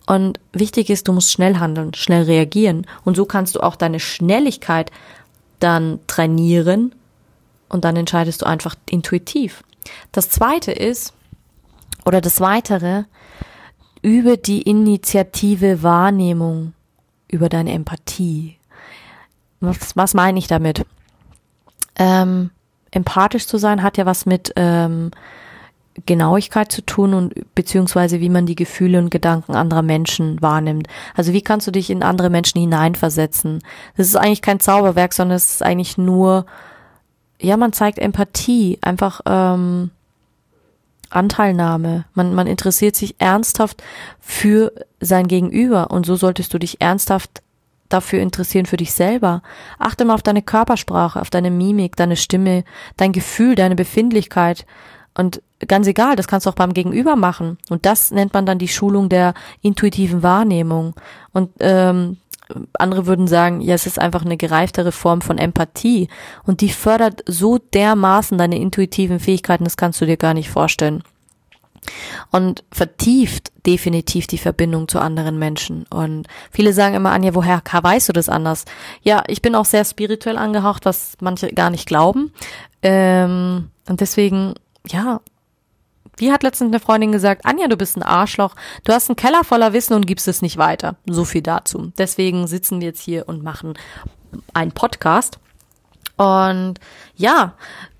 Und 0.06 0.38
wichtig 0.52 0.90
ist, 0.90 1.08
du 1.08 1.12
musst 1.12 1.32
schnell 1.32 1.58
handeln, 1.58 1.92
schnell 1.92 2.22
reagieren. 2.22 2.86
Und 3.04 3.16
so 3.16 3.26
kannst 3.26 3.56
du 3.56 3.60
auch 3.60 3.74
deine 3.74 3.98
Schnelligkeit 3.98 4.92
dann 5.58 5.98
trainieren. 6.06 6.94
Und 7.68 7.84
dann 7.84 7.96
entscheidest 7.96 8.42
du 8.42 8.46
einfach 8.46 8.76
intuitiv. 8.88 9.64
Das 10.12 10.30
zweite 10.30 10.70
ist, 10.70 11.12
oder 12.04 12.20
das 12.20 12.40
weitere, 12.40 13.04
über 14.02 14.36
die 14.36 14.62
Initiative 14.62 15.82
Wahrnehmung, 15.82 16.74
über 17.26 17.48
deine 17.48 17.72
Empathie. 17.72 18.56
Was, 19.58 19.96
was 19.96 20.14
meine 20.14 20.38
ich 20.38 20.46
damit? 20.46 20.86
Ähm, 21.96 22.50
empathisch 22.94 23.46
zu 23.46 23.58
sein 23.58 23.82
hat 23.82 23.96
ja 23.96 24.06
was 24.06 24.26
mit 24.26 24.52
ähm, 24.56 25.10
Genauigkeit 26.06 26.72
zu 26.72 26.82
tun 26.82 27.14
und 27.14 27.54
beziehungsweise 27.54 28.20
wie 28.20 28.28
man 28.28 28.46
die 28.46 28.56
Gefühle 28.56 28.98
und 28.98 29.10
Gedanken 29.10 29.54
anderer 29.54 29.82
Menschen 29.82 30.42
wahrnimmt. 30.42 30.88
Also 31.14 31.32
wie 31.32 31.42
kannst 31.42 31.66
du 31.66 31.70
dich 31.70 31.88
in 31.90 32.02
andere 32.02 32.30
Menschen 32.30 32.60
hineinversetzen? 32.60 33.62
Das 33.96 34.08
ist 34.08 34.16
eigentlich 34.16 34.42
kein 34.42 34.60
Zauberwerk, 34.60 35.12
sondern 35.12 35.36
es 35.36 35.54
ist 35.54 35.62
eigentlich 35.62 35.96
nur, 35.96 36.46
ja, 37.40 37.56
man 37.56 37.72
zeigt 37.72 37.98
Empathie, 37.98 38.78
einfach 38.82 39.20
ähm, 39.26 39.90
Anteilnahme. 41.10 42.06
Man, 42.14 42.34
man 42.34 42.48
interessiert 42.48 42.96
sich 42.96 43.14
ernsthaft 43.18 43.82
für 44.18 44.72
sein 45.00 45.28
Gegenüber 45.28 45.92
und 45.92 46.06
so 46.06 46.16
solltest 46.16 46.52
du 46.52 46.58
dich 46.58 46.80
ernsthaft 46.80 47.43
dafür 47.88 48.20
interessieren 48.20 48.66
für 48.66 48.76
dich 48.76 48.92
selber. 48.92 49.42
Achte 49.78 50.04
mal 50.04 50.14
auf 50.14 50.22
deine 50.22 50.42
Körpersprache, 50.42 51.20
auf 51.20 51.30
deine 51.30 51.50
Mimik, 51.50 51.96
deine 51.96 52.16
Stimme, 52.16 52.64
dein 52.96 53.12
Gefühl, 53.12 53.54
deine 53.54 53.76
Befindlichkeit. 53.76 54.66
Und 55.16 55.42
ganz 55.68 55.86
egal, 55.86 56.16
das 56.16 56.26
kannst 56.26 56.46
du 56.46 56.50
auch 56.50 56.54
beim 56.54 56.74
Gegenüber 56.74 57.16
machen. 57.16 57.58
Und 57.70 57.86
das 57.86 58.10
nennt 58.10 58.34
man 58.34 58.46
dann 58.46 58.58
die 58.58 58.68
Schulung 58.68 59.08
der 59.08 59.34
intuitiven 59.62 60.22
Wahrnehmung. 60.22 60.94
Und 61.32 61.50
ähm, 61.60 62.18
andere 62.74 63.06
würden 63.06 63.26
sagen, 63.26 63.60
ja, 63.60 63.74
es 63.74 63.86
ist 63.86 63.98
einfach 63.98 64.24
eine 64.24 64.36
gereiftere 64.36 64.92
Form 64.92 65.20
von 65.20 65.38
Empathie. 65.38 66.08
Und 66.44 66.60
die 66.60 66.70
fördert 66.70 67.22
so 67.26 67.58
dermaßen 67.58 68.36
deine 68.36 68.58
intuitiven 68.58 69.20
Fähigkeiten, 69.20 69.64
das 69.64 69.76
kannst 69.76 70.00
du 70.00 70.06
dir 70.06 70.16
gar 70.16 70.34
nicht 70.34 70.50
vorstellen 70.50 71.02
und 72.30 72.64
vertieft 72.70 73.52
definitiv 73.66 74.26
die 74.26 74.38
Verbindung 74.38 74.88
zu 74.88 74.98
anderen 74.98 75.38
Menschen. 75.38 75.84
Und 75.90 76.26
viele 76.50 76.72
sagen 76.72 76.94
immer, 76.94 77.12
Anja, 77.12 77.34
woher 77.34 77.62
weißt 77.64 78.08
du 78.08 78.12
das 78.12 78.28
anders? 78.28 78.64
Ja, 79.02 79.24
ich 79.26 79.42
bin 79.42 79.54
auch 79.54 79.64
sehr 79.64 79.84
spirituell 79.84 80.36
angehaucht, 80.36 80.84
was 80.84 81.16
manche 81.20 81.48
gar 81.52 81.70
nicht 81.70 81.86
glauben. 81.86 82.32
Ähm, 82.82 83.70
und 83.88 84.00
deswegen, 84.00 84.54
ja, 84.86 85.20
wie 86.16 86.32
hat 86.32 86.42
letztens 86.42 86.70
eine 86.70 86.80
Freundin 86.80 87.12
gesagt, 87.12 87.44
Anja, 87.44 87.66
du 87.66 87.76
bist 87.76 87.96
ein 87.96 88.02
Arschloch, 88.02 88.54
du 88.84 88.92
hast 88.92 89.08
einen 89.08 89.16
Keller 89.16 89.44
voller 89.44 89.72
Wissen 89.72 89.94
und 89.94 90.06
gibst 90.06 90.28
es 90.28 90.42
nicht 90.42 90.58
weiter. 90.58 90.96
So 91.06 91.24
viel 91.24 91.42
dazu. 91.42 91.92
Deswegen 91.98 92.46
sitzen 92.46 92.80
wir 92.80 92.88
jetzt 92.88 93.02
hier 93.02 93.28
und 93.28 93.42
machen 93.42 93.74
einen 94.52 94.72
Podcast. 94.72 95.38
Und 96.16 96.78
ja, 97.16 97.54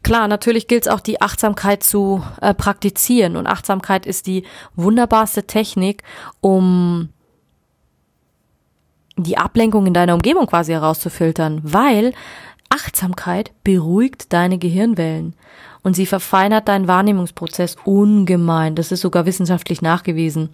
klar, 0.05 0.29
natürlich 0.29 0.69
gilt 0.69 0.87
es 0.87 0.93
auch, 0.93 1.01
die 1.01 1.21
Achtsamkeit 1.21 1.83
zu 1.83 2.23
äh, 2.41 2.55
praktizieren. 2.55 3.37
Und 3.37 3.49
Achtsamkeit 3.49 4.07
ist 4.07 4.29
die 4.29 4.45
wunderbarste 4.77 5.49
Technik, 5.49 6.05
um 6.41 7.09
die 9.17 9.39
Ablenkung 9.39 9.87
in 9.87 9.95
deiner 9.95 10.15
Umgebung 10.15 10.47
quasi 10.47 10.73
herauszufiltern, 10.73 11.61
weil 11.65 12.13
Achtsamkeit 12.69 13.53
beruhigt 13.63 14.33
deine 14.33 14.59
Gehirnwellen 14.59 15.35
und 15.83 15.95
sie 15.95 16.07
verfeinert 16.07 16.69
deinen 16.69 16.89
Wahrnehmungsprozess 16.89 17.77
ungemein. 17.85 18.75
Das 18.75 18.91
ist 18.91 19.03
sogar 19.03 19.27
wissenschaftlich 19.27 19.83
nachgewiesen. 19.83 20.51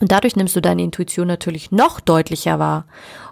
Und 0.00 0.10
dadurch 0.10 0.34
nimmst 0.34 0.56
du 0.56 0.60
deine 0.60 0.82
Intuition 0.82 1.28
natürlich 1.28 1.70
noch 1.70 2.00
deutlicher 2.00 2.58
wahr. 2.58 2.86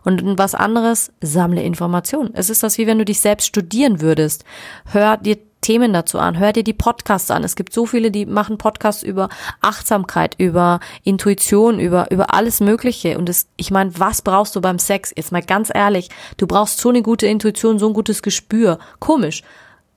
Und 0.04 0.38
was 0.38 0.54
anderes, 0.54 1.12
sammle 1.20 1.62
Informationen. 1.62 2.30
Es 2.34 2.50
ist 2.50 2.62
das 2.62 2.78
wie 2.78 2.86
wenn 2.86 2.98
du 2.98 3.04
dich 3.04 3.20
selbst 3.20 3.46
studieren 3.46 4.00
würdest. 4.00 4.44
Hör 4.86 5.16
dir 5.16 5.38
Themen 5.62 5.92
dazu 5.92 6.18
an, 6.18 6.38
hör 6.38 6.52
dir 6.52 6.64
die 6.64 6.72
Podcasts 6.72 7.30
an. 7.30 7.44
Es 7.44 7.56
gibt 7.56 7.72
so 7.72 7.86
viele, 7.86 8.10
die 8.10 8.26
machen 8.26 8.58
Podcasts 8.58 9.02
über 9.02 9.28
Achtsamkeit, 9.60 10.34
über 10.38 10.80
Intuition, 11.04 11.78
über, 11.78 12.10
über 12.10 12.34
alles 12.34 12.60
Mögliche. 12.60 13.16
Und 13.16 13.28
es, 13.28 13.46
ich 13.56 13.70
meine, 13.70 13.98
was 13.98 14.22
brauchst 14.22 14.54
du 14.56 14.60
beim 14.60 14.78
Sex? 14.78 15.12
Jetzt 15.16 15.32
mal 15.32 15.42
ganz 15.42 15.70
ehrlich, 15.72 16.10
du 16.36 16.46
brauchst 16.46 16.78
so 16.78 16.90
eine 16.90 17.02
gute 17.02 17.26
Intuition, 17.26 17.78
so 17.78 17.86
ein 17.86 17.94
gutes 17.94 18.22
Gespür. 18.22 18.78
Komisch. 18.98 19.42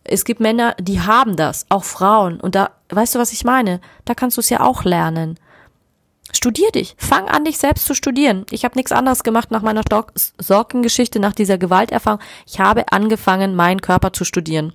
Es 0.04 0.24
gibt 0.24 0.40
Männer, 0.40 0.76
die 0.80 1.02
haben 1.02 1.36
das, 1.36 1.66
auch 1.70 1.84
Frauen. 1.84 2.40
Und 2.40 2.54
da, 2.54 2.70
weißt 2.90 3.16
du, 3.16 3.20
was 3.20 3.34
ich 3.34 3.44
meine? 3.44 3.82
Da 4.06 4.14
kannst 4.14 4.38
du 4.38 4.42
es 4.42 4.50
ja 4.50 4.60
auch 4.60 4.84
lernen. 4.84 5.40
Studier 6.46 6.70
dich. 6.70 6.94
Fang 7.00 7.28
an, 7.28 7.44
dich 7.44 7.58
selbst 7.58 7.88
zu 7.88 7.96
studieren. 7.96 8.46
Ich 8.52 8.66
habe 8.66 8.76
nichts 8.76 8.92
anderes 8.92 9.24
gemacht 9.24 9.50
nach 9.50 9.64
meiner 9.64 9.82
Sorgengeschichte, 10.38 11.20
nach 11.20 11.34
dieser 11.34 11.58
Gewalterfahrung. 11.58 12.20
Ich 12.46 12.60
habe 12.60 12.92
angefangen, 12.92 13.56
meinen 13.56 13.82
Körper 13.82 14.14
zu 14.14 14.26
studieren. 14.26 14.72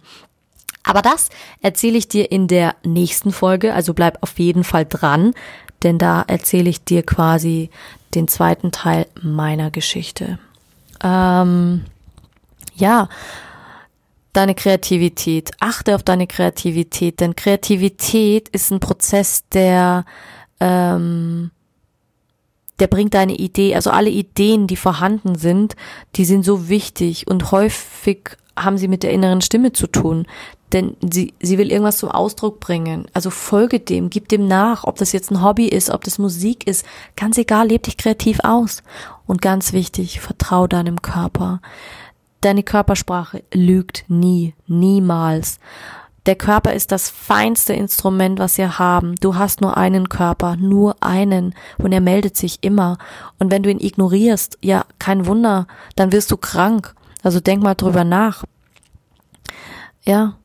Aber 0.83 1.01
das 1.01 1.29
erzähle 1.63 1.97
ich 1.97 2.09
dir 2.09 2.33
in 2.33 2.49
der 2.49 2.75
nächsten 2.85 3.31
Folge, 3.31 3.73
also 3.73 3.95
bleib 3.95 4.21
auf 4.21 4.37
jeden 4.41 4.65
Fall 4.65 4.85
dran, 4.85 5.33
denn 5.85 5.97
da 5.97 6.25
erzähle 6.27 6.69
ich 6.69 6.83
dir 6.83 7.05
quasi 7.05 7.71
den 8.17 8.27
zweiten 8.27 8.73
Teil 8.73 9.07
meiner 9.23 9.71
Geschichte. 9.71 10.41
Ähm, 11.05 11.85
ja, 12.75 13.09
deine 14.33 14.57
Kreativität. 14.57 15.53
Achte 15.61 15.95
auf 15.95 16.03
deine 16.03 16.27
Kreativität, 16.27 17.21
denn 17.21 17.37
Kreativität 17.37 18.49
ist 18.49 18.73
ein 18.73 18.81
Prozess, 18.81 19.45
der 19.53 20.05
ähm, 20.59 21.53
der 22.81 22.87
bringt 22.87 23.15
deine 23.15 23.35
Idee, 23.35 23.75
also 23.75 23.91
alle 23.91 24.11
Ideen, 24.11 24.67
die 24.67 24.77
vorhanden 24.77 25.37
sind, 25.37 25.77
die 26.17 26.25
sind 26.25 26.45
so 26.45 26.69
wichtig 26.69 27.27
und 27.29 27.53
häufig 27.53 28.37
haben 28.57 28.79
sie 28.79 28.89
mit 28.89 29.03
der 29.03 29.13
inneren 29.13 29.41
Stimme 29.41 29.73
zu 29.73 29.87
tun, 29.87 30.27
denn 30.73 30.97
sie, 31.01 31.35
sie 31.41 31.59
will 31.59 31.71
irgendwas 31.71 31.99
zum 31.99 32.11
Ausdruck 32.11 32.61
bringen. 32.61 33.07
Also 33.13 33.31
folge 33.31 33.81
dem, 33.81 34.11
gib 34.11 34.29
dem 34.29 34.47
nach, 34.47 34.85
ob 34.85 34.97
das 34.97 35.13
jetzt 35.13 35.31
ein 35.31 35.43
Hobby 35.43 35.67
ist, 35.67 35.91
ob 35.91 36.05
das 36.05 36.19
Musik 36.19 36.67
ist, 36.67 36.87
ganz 37.17 37.39
egal, 37.39 37.69
leb 37.69 37.83
dich 37.83 37.97
kreativ 37.97 38.41
aus. 38.43 38.83
Und 39.27 39.43
ganz 39.43 39.73
wichtig, 39.73 40.21
vertrau 40.21 40.67
deinem 40.67 41.03
Körper. 41.03 41.61
Deine 42.41 42.63
Körpersprache 42.63 43.43
lügt 43.53 44.05
nie, 44.09 44.55
niemals. 44.67 45.59
Der 46.27 46.37
Körper 46.37 46.75
ist 46.75 46.93
das 46.93 47.09
feinste 47.09 47.73
Instrument, 47.73 48.39
was 48.39 48.59
wir 48.59 48.79
haben. 48.79 49.15
Du 49.17 49.37
hast 49.37 49.61
nur 49.61 49.77
einen 49.77 50.09
Körper, 50.09 50.57
nur 50.57 50.97
einen. 51.01 51.55
Und 51.79 51.93
er 51.93 52.01
meldet 52.01 52.37
sich 52.37 52.59
immer. 52.61 52.99
Und 53.39 53.51
wenn 53.51 53.63
du 53.63 53.71
ihn 53.71 53.81
ignorierst, 53.81 54.59
ja, 54.61 54.85
kein 54.99 55.27
Wunder, 55.27 55.67
dann 55.97 56.13
wirst 56.13 56.31
du 56.31 56.37
krank. 56.37 56.95
Also 57.23 57.41
denk 57.41 57.63
mal 57.63 57.75
drüber 57.75 58.05
nach. 58.05 58.45
Ja. 60.05 60.37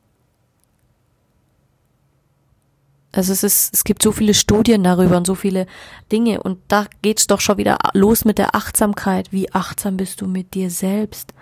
Also 3.12 3.32
es 3.32 3.42
ist, 3.42 3.72
es 3.72 3.84
gibt 3.84 4.02
so 4.02 4.12
viele 4.12 4.34
Studien 4.34 4.82
darüber 4.82 5.16
und 5.16 5.26
so 5.26 5.34
viele 5.34 5.66
Dinge. 6.10 6.42
Und 6.42 6.58
da 6.68 6.86
geht's 7.02 7.26
doch 7.26 7.40
schon 7.40 7.58
wieder 7.58 7.78
los 7.92 8.24
mit 8.24 8.38
der 8.38 8.54
Achtsamkeit. 8.54 9.30
Wie 9.30 9.52
achtsam 9.52 9.96
bist 9.96 10.20
du 10.22 10.26
mit 10.26 10.54
dir 10.54 10.70
selbst? 10.70 11.32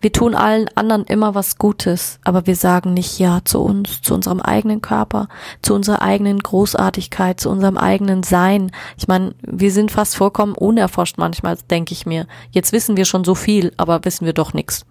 Wir 0.00 0.12
tun 0.12 0.34
allen 0.34 0.68
anderen 0.76 1.04
immer 1.04 1.34
was 1.34 1.58
Gutes, 1.58 2.20
aber 2.24 2.46
wir 2.46 2.56
sagen 2.56 2.94
nicht 2.94 3.18
Ja 3.18 3.40
zu 3.44 3.60
uns, 3.60 4.00
zu 4.00 4.14
unserem 4.14 4.40
eigenen 4.40 4.80
Körper, 4.80 5.28
zu 5.60 5.74
unserer 5.74 6.00
eigenen 6.00 6.38
Großartigkeit, 6.38 7.38
zu 7.38 7.50
unserem 7.50 7.76
eigenen 7.76 8.22
Sein. 8.22 8.72
Ich 8.96 9.08
meine, 9.08 9.34
wir 9.42 9.70
sind 9.70 9.90
fast 9.90 10.16
vollkommen 10.16 10.54
unerforscht 10.54 11.18
manchmal, 11.18 11.58
denke 11.70 11.92
ich 11.92 12.06
mir. 12.06 12.26
Jetzt 12.50 12.72
wissen 12.72 12.96
wir 12.96 13.04
schon 13.04 13.24
so 13.24 13.34
viel, 13.34 13.72
aber 13.76 14.04
wissen 14.04 14.24
wir 14.24 14.32
doch 14.32 14.54
nichts. 14.54 14.86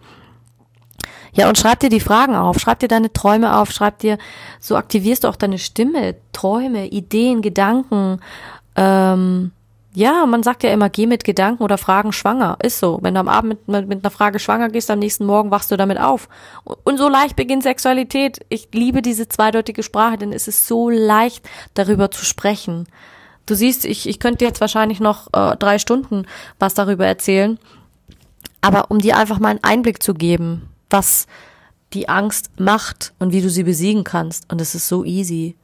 Ja, 1.34 1.48
und 1.48 1.58
schreib 1.58 1.80
dir 1.80 1.90
die 1.90 2.00
Fragen 2.00 2.36
auf, 2.36 2.60
schreib 2.60 2.80
dir 2.80 2.88
deine 2.88 3.14
Träume 3.14 3.58
auf, 3.58 3.72
schreib 3.72 4.00
dir, 4.00 4.18
so 4.60 4.76
aktivierst 4.76 5.24
du 5.24 5.28
auch 5.28 5.36
deine 5.36 5.60
Stimme, 5.60 6.16
Träume, 6.34 6.88
Ideen, 6.88 7.42
Gedanken, 7.42 8.20
ähm, 8.76 9.52
Ja, 9.96 10.26
man 10.28 10.44
sagt 10.44 10.64
ja 10.64 10.72
immer, 10.72 10.90
geh 10.90 11.08
mit 11.08 11.24
Gedanken 11.24 11.64
oder 11.64 11.80
Fragen 11.80 12.12
schwanger. 12.12 12.58
Ist 12.62 12.80
so. 12.80 13.00
Wenn 13.02 13.16
du 13.16 13.20
am 13.20 13.28
Abend 13.28 13.68
mit, 13.68 13.88
mit 13.88 14.04
einer 14.04 14.12
Frage 14.12 14.38
schwanger 14.38 14.70
gehst, 14.70 14.92
am 14.92 15.00
nächsten 15.00 15.26
Morgen 15.26 15.50
wachst 15.50 15.72
du 15.72 15.78
damit 15.78 16.00
auf. 16.00 16.30
Und 16.84 16.98
so 16.98 17.10
leicht 17.10 17.36
beginnt 17.36 17.64
Sexualität. 17.64 18.46
Ich 18.50 18.70
liebe 18.72 19.02
diese 19.02 19.28
zweideutige 19.28 19.82
Sprache, 19.82 20.18
denn 20.18 20.32
es 20.32 20.48
ist 20.48 20.68
so 20.68 20.90
leicht, 20.90 21.50
darüber 21.74 22.12
zu 22.12 22.24
sprechen. 22.24 22.88
Du 23.48 23.56
siehst, 23.56 23.84
ich, 23.86 24.08
ich 24.08 24.20
könnte 24.20 24.46
jetzt 24.46 24.62
wahrscheinlich 24.62 25.00
noch 25.00 25.28
äh, 25.34 25.58
drei 25.58 25.80
Stunden 25.80 26.28
was 26.60 26.76
darüber 26.76 27.08
erzählen. 27.08 27.58
Aber 28.62 28.92
um 28.92 29.00
dir 29.00 29.18
einfach 29.18 29.40
mal 29.40 29.50
einen 29.50 29.64
Einblick 29.64 30.04
zu 30.04 30.14
geben, 30.14 30.70
was 30.92 31.26
die 31.94 32.10
Angst 32.10 32.52
macht 32.60 33.14
und 33.18 33.32
wie 33.32 33.42
du 33.42 33.50
sie 33.50 33.64
besiegen 33.64 34.04
kannst. 34.04 34.52
Und 34.52 34.62
es 34.62 34.76
ist 34.76 34.88
so 34.88 35.04
easy. 35.04 35.56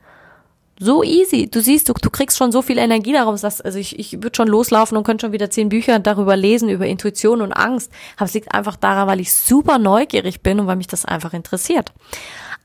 So 0.77 1.03
easy. 1.03 1.49
Du 1.49 1.61
siehst, 1.61 1.87
du, 1.87 1.93
du 1.93 2.09
kriegst 2.09 2.37
schon 2.37 2.51
so 2.51 2.61
viel 2.61 2.77
Energie 2.77 3.13
daraus, 3.13 3.41
dass, 3.41 3.61
also 3.61 3.79
ich, 3.79 3.97
ich 3.97 4.13
würde 4.13 4.35
schon 4.35 4.49
loslaufen 4.49 4.97
und 4.97 5.05
könnte 5.05 5.25
schon 5.25 5.31
wieder 5.31 5.49
zehn 5.49 5.69
Bücher 5.69 5.99
darüber 5.99 6.35
lesen, 6.35 6.67
über 6.67 6.85
Intuition 6.85 7.41
und 7.41 7.53
Angst. 7.53 7.91
Aber 8.17 8.25
es 8.25 8.33
liegt 8.33 8.53
einfach 8.53 8.75
daran, 8.75 9.07
weil 9.07 9.21
ich 9.21 9.31
super 9.31 9.77
neugierig 9.77 10.41
bin 10.41 10.59
und 10.59 10.67
weil 10.67 10.75
mich 10.75 10.87
das 10.87 11.05
einfach 11.05 11.33
interessiert. 11.33 11.93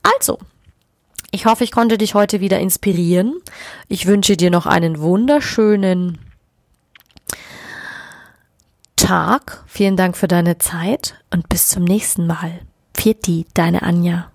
Also, 0.03 0.39
ich 1.31 1.47
hoffe, 1.47 1.63
ich 1.63 1.71
konnte 1.71 1.99
dich 1.99 2.15
heute 2.15 2.41
wieder 2.41 2.59
inspirieren. 2.59 3.41
Ich 3.87 4.07
wünsche 4.07 4.37
dir 4.37 4.51
noch 4.51 4.67
einen 4.67 4.99
wunderschönen 5.01 6.19
Tag. 8.97 9.63
Vielen 9.69 9.97
Dank 9.97 10.17
für 10.17 10.29
deine 10.29 10.59
Zeit 10.59 11.15
und 11.33 11.49
bis 11.49 11.69
zum 11.69 11.85
nächsten 11.85 12.27
Mal. 12.27 12.61
Pfiat 12.95 13.47
deine 13.55 13.83
Anja. 13.83 14.30